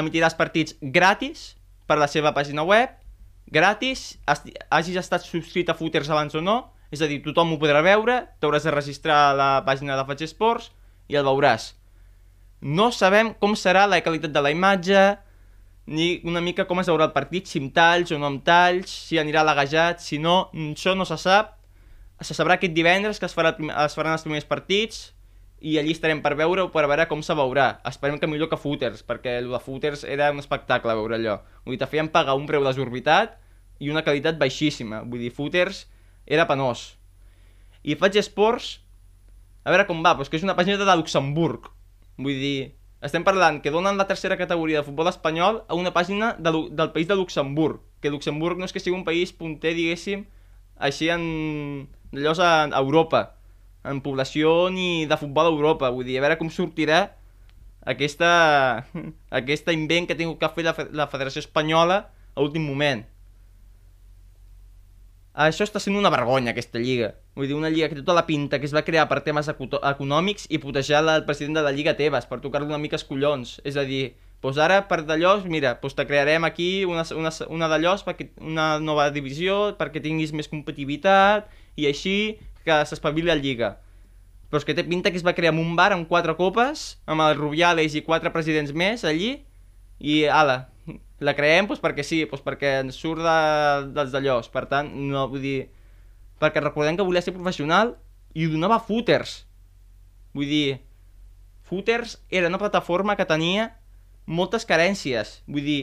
emitirà 0.00 0.30
els 0.30 0.38
partits 0.38 0.78
gratis 0.80 1.50
per 1.86 1.98
la 2.00 2.08
seva 2.08 2.32
pàgina 2.32 2.64
web, 2.64 2.94
gratis, 3.52 4.14
hagis 4.26 4.96
estat 4.96 5.26
subscrit 5.26 5.68
a 5.68 5.76
Footers 5.76 6.08
abans 6.08 6.38
o 6.38 6.40
no, 6.40 6.56
és 6.90 7.04
a 7.04 7.08
dir, 7.10 7.20
tothom 7.22 7.52
ho 7.52 7.60
podrà 7.60 7.84
veure, 7.84 8.16
t'hauràs 8.40 8.64
de 8.64 8.72
registrar 8.72 9.18
a 9.28 9.36
la 9.36 9.50
pàgina 9.66 9.98
de 9.98 10.06
Faig 10.08 10.24
Sports 10.30 10.70
i 11.12 11.20
el 11.20 11.28
veuràs. 11.28 11.74
No 12.64 12.88
sabem 12.92 13.34
com 13.40 13.52
serà 13.56 13.84
la 13.88 14.00
qualitat 14.00 14.32
de 14.32 14.40
la 14.40 14.54
imatge, 14.56 15.04
ni 15.90 16.20
una 16.24 16.40
mica 16.40 16.64
com 16.64 16.80
es 16.80 16.88
veurà 16.88 17.10
el 17.10 17.14
partit, 17.14 17.48
si 17.50 17.60
amb 17.60 17.74
talls 17.76 18.12
o 18.14 18.18
no 18.18 18.28
amb 18.30 18.44
talls, 18.46 18.88
si 18.88 19.20
anirà 19.20 19.44
lagajat, 19.44 20.00
si 20.00 20.16
no, 20.22 20.46
això 20.54 20.96
no 20.96 21.04
se 21.04 21.20
sap, 21.20 21.59
se 22.20 22.36
sabrà 22.36 22.58
aquest 22.58 22.74
divendres 22.76 23.20
que 23.20 23.26
es, 23.28 23.34
farà, 23.36 23.54
es 23.56 23.96
faran 23.96 24.16
els 24.16 24.24
primers 24.26 24.46
partits 24.48 25.10
i 25.60 25.76
allí 25.80 25.92
estarem 25.92 26.22
per 26.24 26.34
veure 26.38 26.64
o 26.64 26.70
per 26.72 26.86
veure 26.88 27.06
com 27.08 27.22
se 27.24 27.36
veurà. 27.36 27.80
Esperem 27.88 28.18
que 28.20 28.28
millor 28.28 28.48
que 28.48 28.58
Footers, 28.60 29.02
perquè 29.04 29.36
el 29.42 29.50
de 29.52 29.60
Footers 29.60 30.06
era 30.08 30.30
un 30.32 30.40
espectacle 30.40 30.96
veure 30.96 31.18
allò. 31.18 31.36
Vull 31.64 31.76
dir, 31.76 31.82
te 31.82 31.90
feien 31.90 32.08
pagar 32.12 32.36
un 32.38 32.46
preu 32.48 32.64
desorbitat 32.64 33.36
i 33.80 33.92
una 33.92 34.04
qualitat 34.04 34.40
baixíssima. 34.40 35.02
Vull 35.04 35.26
dir, 35.26 35.32
Footers 35.36 35.84
era 36.24 36.48
penós. 36.48 36.94
I 37.84 37.96
faig 38.00 38.16
esports, 38.20 38.78
a 39.64 39.72
veure 39.72 39.86
com 39.88 40.00
va, 40.04 40.14
doncs 40.16 40.32
que 40.32 40.40
és 40.40 40.44
una 40.46 40.56
pàgina 40.56 40.80
de 40.80 40.96
Luxemburg. 40.96 41.68
Vull 42.20 42.40
dir, 42.40 42.72
estem 43.04 43.24
parlant 43.24 43.60
que 43.64 43.72
donen 43.72 44.00
la 44.00 44.08
tercera 44.08 44.36
categoria 44.40 44.80
de 44.80 44.88
futbol 44.88 45.08
espanyol 45.08 45.62
a 45.68 45.76
una 45.76 45.92
pàgina 45.92 46.34
de, 46.38 46.52
del 46.72 46.92
país 46.96 47.08
de 47.08 47.16
Luxemburg, 47.16 47.80
que 48.00 48.12
Luxemburg 48.12 48.60
no 48.60 48.68
és 48.68 48.76
que 48.76 48.80
sigui 48.80 48.96
un 48.96 49.06
país 49.06 49.32
punter, 49.32 49.72
diguéssim, 49.76 50.26
així 50.76 51.08
en 51.12 51.24
d'allò 52.12 52.34
a 52.42 52.80
Europa, 52.80 53.22
en 53.84 54.00
població 54.04 54.68
ni 54.70 55.06
de 55.06 55.16
futbol 55.16 55.48
a 55.48 55.54
Europa. 55.54 55.90
Vull 55.94 56.08
dir, 56.08 56.18
a 56.18 56.24
veure 56.26 56.38
com 56.40 56.50
sortirà 56.52 57.04
aquesta, 57.88 58.30
aquesta 59.40 59.72
invent 59.76 60.06
que 60.06 60.16
ha 60.16 60.20
tingut 60.20 60.40
que 60.40 60.52
fer 60.56 60.66
la, 60.66 60.74
la 60.92 61.08
Federació 61.12 61.42
Espanyola 61.44 62.02
a 62.34 62.44
últim 62.44 62.66
moment. 62.66 63.06
Això 65.40 65.64
està 65.64 65.78
sent 65.78 65.94
una 65.96 66.10
vergonya, 66.10 66.50
aquesta 66.50 66.80
lliga. 66.82 67.12
Vull 67.38 67.46
dir, 67.46 67.54
una 67.56 67.70
lliga 67.70 67.88
que 67.88 68.00
tota 68.00 68.16
la 68.16 68.26
pinta 68.26 68.58
que 68.58 68.66
es 68.66 68.74
va 68.74 68.82
crear 68.84 69.06
per 69.08 69.20
temes 69.24 69.48
econòmics 69.48 70.48
i 70.50 70.58
putejar 70.58 71.04
el 71.06 71.24
president 71.28 71.60
de 71.60 71.62
la 71.64 71.70
Lliga 71.72 71.94
Tebas 71.96 72.26
per 72.26 72.40
tocar-li 72.42 72.66
una 72.66 72.80
mica 72.82 72.98
els 72.98 73.06
collons. 73.06 73.60
És 73.64 73.78
a 73.78 73.86
dir, 73.86 74.10
doncs 74.40 74.58
ara 74.62 74.80
per 74.88 75.02
d'allò, 75.04 75.34
mira, 75.44 75.74
doncs 75.82 75.96
te 75.96 76.06
crearem 76.08 76.46
aquí 76.48 76.86
una, 76.88 77.04
una, 77.16 77.32
una 77.48 77.68
d'allò, 77.68 77.96
una 78.40 78.66
nova 78.80 79.10
divisió 79.12 79.76
perquè 79.76 80.00
tinguis 80.00 80.32
més 80.32 80.48
competitivitat 80.48 81.50
i 81.76 81.86
així 81.90 82.38
que 82.64 82.80
s'espavili 82.88 83.28
la 83.28 83.36
Lliga. 83.36 83.76
Però 84.50 84.58
és 84.58 84.66
que 84.66 84.74
té 84.74 84.82
pinta 84.82 85.12
que 85.12 85.20
es 85.20 85.26
va 85.26 85.36
crear 85.36 85.52
un 85.54 85.76
bar 85.78 85.92
amb 85.94 86.08
quatre 86.08 86.34
copes, 86.34 86.98
amb 87.06 87.22
el 87.22 87.36
Rubiales 87.38 87.94
i 87.94 88.02
quatre 88.02 88.32
presidents 88.34 88.72
més 88.74 89.04
allí, 89.06 89.36
i 90.00 90.24
ala, 90.26 90.70
la 91.20 91.34
creem 91.36 91.68
doncs 91.68 91.82
perquè 91.84 92.04
sí, 92.06 92.22
doncs 92.24 92.42
perquè 92.42 92.78
ens 92.80 92.96
surt 92.98 93.22
de, 93.22 93.36
dels 93.94 94.10
d'allòs. 94.14 94.48
Per 94.52 94.64
tant, 94.72 94.88
no 95.12 95.28
vull 95.30 95.44
dir... 95.44 95.58
Perquè 96.40 96.62
recordem 96.64 96.96
que 96.96 97.04
volia 97.04 97.20
ser 97.20 97.36
professional 97.36 97.98
i 98.32 98.46
donava 98.48 98.80
footers. 98.80 99.42
Vull 100.32 100.48
dir, 100.48 100.78
footers 101.68 102.16
era 102.32 102.48
una 102.48 102.58
plataforma 102.58 103.16
que 103.18 103.28
tenia 103.28 103.68
moltes 104.30 104.66
carències. 104.68 105.40
Vull 105.50 105.66
dir, 105.66 105.80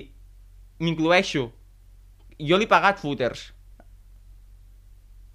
m'incloeixo. 0.80 1.50
Jo 2.40 2.58
li 2.58 2.68
he 2.68 2.72
pagat 2.72 3.02
footers. 3.02 3.50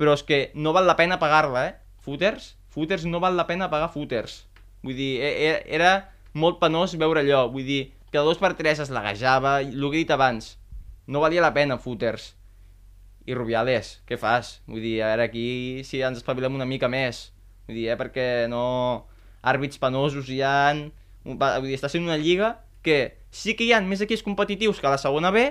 Però 0.00 0.14
és 0.16 0.24
que 0.26 0.40
no 0.54 0.72
val 0.74 0.88
la 0.88 0.96
pena 0.98 1.20
pagar-la, 1.20 1.66
eh? 1.68 1.74
Footers? 2.02 2.54
Footers 2.72 3.04
no 3.06 3.20
val 3.22 3.36
la 3.36 3.46
pena 3.46 3.68
pagar 3.70 3.92
footers. 3.92 4.42
Vull 4.82 4.96
dir, 4.98 5.12
e, 5.20 5.30
e, 5.30 5.50
era 5.76 5.92
molt 6.32 6.58
penós 6.62 6.96
veure 6.98 7.20
allò. 7.22 7.44
Vull 7.52 7.68
dir, 7.68 7.82
que 8.10 8.24
dos 8.24 8.40
per 8.40 8.54
tres 8.58 8.80
es 8.82 8.90
lagejava, 8.90 9.60
el 9.60 9.84
que 9.90 10.00
he 10.00 10.04
dit 10.04 10.14
abans. 10.14 10.56
No 11.06 11.20
valia 11.20 11.44
la 11.44 11.52
pena 11.52 11.78
footers. 11.78 12.32
I 13.28 13.36
Rubiales, 13.36 14.00
què 14.08 14.16
fas? 14.18 14.56
Vull 14.66 14.82
dir, 14.82 14.96
a 15.02 15.12
veure, 15.12 15.28
aquí 15.28 15.84
si 15.86 16.00
ens 16.02 16.18
espavilem 16.22 16.56
una 16.56 16.66
mica 16.66 16.88
més. 16.90 17.28
Vull 17.68 17.76
dir, 17.76 17.90
eh, 17.92 18.00
perquè 18.00 18.28
no... 18.50 18.64
Àrbits 19.42 19.78
penosos 19.82 20.28
hi 20.30 20.40
han... 20.46 20.86
Vull 21.26 21.38
dir, 21.68 21.76
està 21.76 21.90
sent 21.92 22.06
una 22.06 22.18
lliga 22.18 22.56
que 22.82 23.18
sí 23.30 23.56
que 23.56 23.64
hi 23.64 23.72
ha 23.72 23.80
més 23.84 24.02
equips 24.04 24.24
competitius 24.26 24.80
que 24.80 24.90
la 24.90 25.00
segona 25.00 25.32
B, 25.34 25.46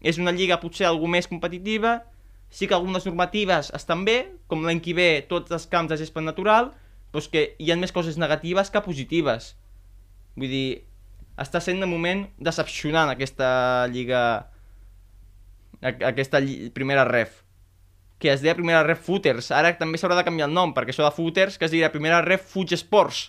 és 0.00 0.18
una 0.18 0.34
lliga 0.34 0.60
potser 0.62 0.86
algú 0.88 1.08
més 1.10 1.28
competitiva, 1.30 2.02
sí 2.50 2.66
que 2.66 2.76
algunes 2.76 3.06
normatives 3.06 3.72
estan 3.76 4.04
bé, 4.08 4.18
com 4.48 4.64
l'any 4.64 4.80
que 4.84 4.94
ve 4.96 5.08
tots 5.28 5.52
els 5.52 5.66
camps 5.70 5.92
de 5.92 5.98
gespa 6.00 6.24
natural, 6.24 6.72
però 7.10 7.22
és 7.22 7.30
que 7.32 7.44
hi 7.58 7.72
ha 7.72 7.78
més 7.80 7.92
coses 7.92 8.18
negatives 8.20 8.70
que 8.70 8.84
positives. 8.84 9.54
Vull 10.38 10.52
dir, 10.52 10.68
està 11.38 11.60
sent 11.62 11.82
de 11.82 11.88
moment 11.88 12.24
decepcionant 12.38 13.12
aquesta 13.12 13.50
lliga, 13.92 14.22
aquesta 15.82 16.40
lli 16.42 16.72
primera 16.74 17.04
ref 17.06 17.44
que 18.18 18.32
es 18.32 18.42
deia 18.42 18.56
primera 18.58 18.82
ref 18.82 19.04
Footers, 19.06 19.52
ara 19.54 19.70
també 19.78 19.98
s'haurà 19.98 20.16
de 20.18 20.24
canviar 20.26 20.48
el 20.48 20.54
nom, 20.54 20.72
perquè 20.74 20.90
això 20.90 21.04
de 21.06 21.14
Footers, 21.14 21.58
que 21.58 21.68
es 21.68 21.74
diria 21.74 21.92
primera 21.94 22.18
ref 22.24 22.48
Fuig 22.50 22.74
Sports, 22.74 23.28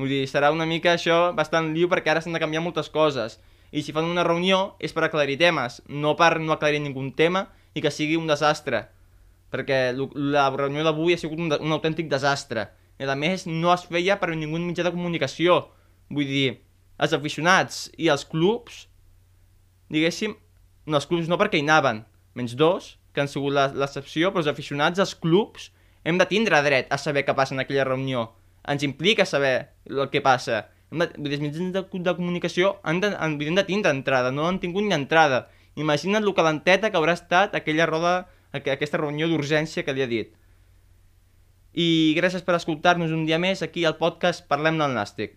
Vull 0.00 0.08
dir, 0.08 0.22
serà 0.30 0.48
una 0.48 0.64
mica 0.64 0.94
això 0.94 1.34
bastant 1.36 1.74
liu 1.74 1.88
perquè 1.92 2.08
ara 2.08 2.22
s'han 2.24 2.32
de 2.32 2.40
canviar 2.40 2.62
moltes 2.64 2.88
coses. 2.88 3.34
I 3.68 3.82
si 3.84 3.92
fan 3.92 4.06
una 4.08 4.24
reunió 4.24 4.60
és 4.80 4.94
per 4.96 5.04
aclarir 5.04 5.36
temes, 5.42 5.82
no 5.88 6.14
per 6.16 6.38
no 6.40 6.54
aclarir 6.54 6.80
ningú 6.80 7.04
tema 7.18 7.50
i 7.76 7.82
que 7.84 7.92
sigui 7.92 8.16
un 8.16 8.30
desastre. 8.30 8.86
Perquè 9.52 9.92
la 9.92 10.46
reunió 10.54 10.86
d'avui 10.86 11.12
ha 11.12 11.20
sigut 11.20 11.42
un, 11.44 11.52
un 11.52 11.76
autèntic 11.76 12.08
desastre. 12.08 12.70
I 12.96 13.04
a 13.04 13.18
més 13.18 13.44
no 13.46 13.74
es 13.74 13.84
feia 13.92 14.16
per 14.16 14.32
ningú 14.32 14.56
mitjà 14.64 14.88
de 14.88 14.94
comunicació. 14.96 15.66
Vull 16.08 16.32
dir, 16.32 16.56
els 16.96 17.12
aficionats 17.12 17.90
i 17.98 18.08
els 18.08 18.24
clubs, 18.24 18.86
diguéssim, 19.92 20.32
no, 20.86 20.96
els 20.96 21.08
clubs 21.12 21.28
no 21.28 21.36
perquè 21.36 21.60
hi 21.60 21.66
anaven, 21.68 22.06
menys 22.32 22.56
dos, 22.56 22.94
que 23.12 23.20
han 23.20 23.28
sigut 23.28 23.52
l'excepció, 23.52 24.32
però 24.32 24.40
els 24.40 24.48
aficionats, 24.48 25.02
els 25.02 25.12
clubs, 25.12 25.74
hem 26.08 26.16
de 26.16 26.24
tindre 26.24 26.64
dret 26.64 26.88
a 26.88 26.96
saber 26.96 27.26
què 27.26 27.36
passa 27.36 27.52
en 27.52 27.60
aquella 27.60 27.84
reunió 27.84 28.30
ens 28.70 28.84
implica 28.86 29.26
saber 29.26 29.72
el 29.88 30.08
que 30.12 30.22
passa. 30.24 30.68
Els 30.90 31.42
mitjans 31.42 31.72
de, 31.74 31.82
de 31.82 32.14
comunicació 32.18 32.76
han 32.82 33.00
de, 33.02 33.12
han, 33.14 33.36
han 33.38 33.58
de 33.58 33.64
tindre 33.66 33.92
entrada, 33.94 34.32
no 34.34 34.46
han 34.48 34.60
tingut 34.62 34.86
ni 34.86 34.94
entrada. 34.96 35.48
Imagina't 35.78 36.26
el 36.26 36.34
calenteta 36.34 36.90
que 36.90 36.98
haurà 36.98 37.14
estat 37.18 37.54
aquella 37.54 37.86
roda, 37.90 38.14
aquesta 38.52 38.98
reunió 38.98 39.28
d'urgència 39.30 39.84
que 39.86 39.94
li 39.94 40.02
ha 40.02 40.10
dit. 40.10 40.34
I 41.70 42.16
gràcies 42.16 42.42
per 42.42 42.56
escoltar-nos 42.58 43.14
un 43.14 43.26
dia 43.28 43.38
més 43.38 43.62
aquí 43.62 43.84
al 43.86 43.98
podcast 44.00 44.46
Parlem 44.50 44.80
del 44.80 44.96
Nàstic. 44.96 45.36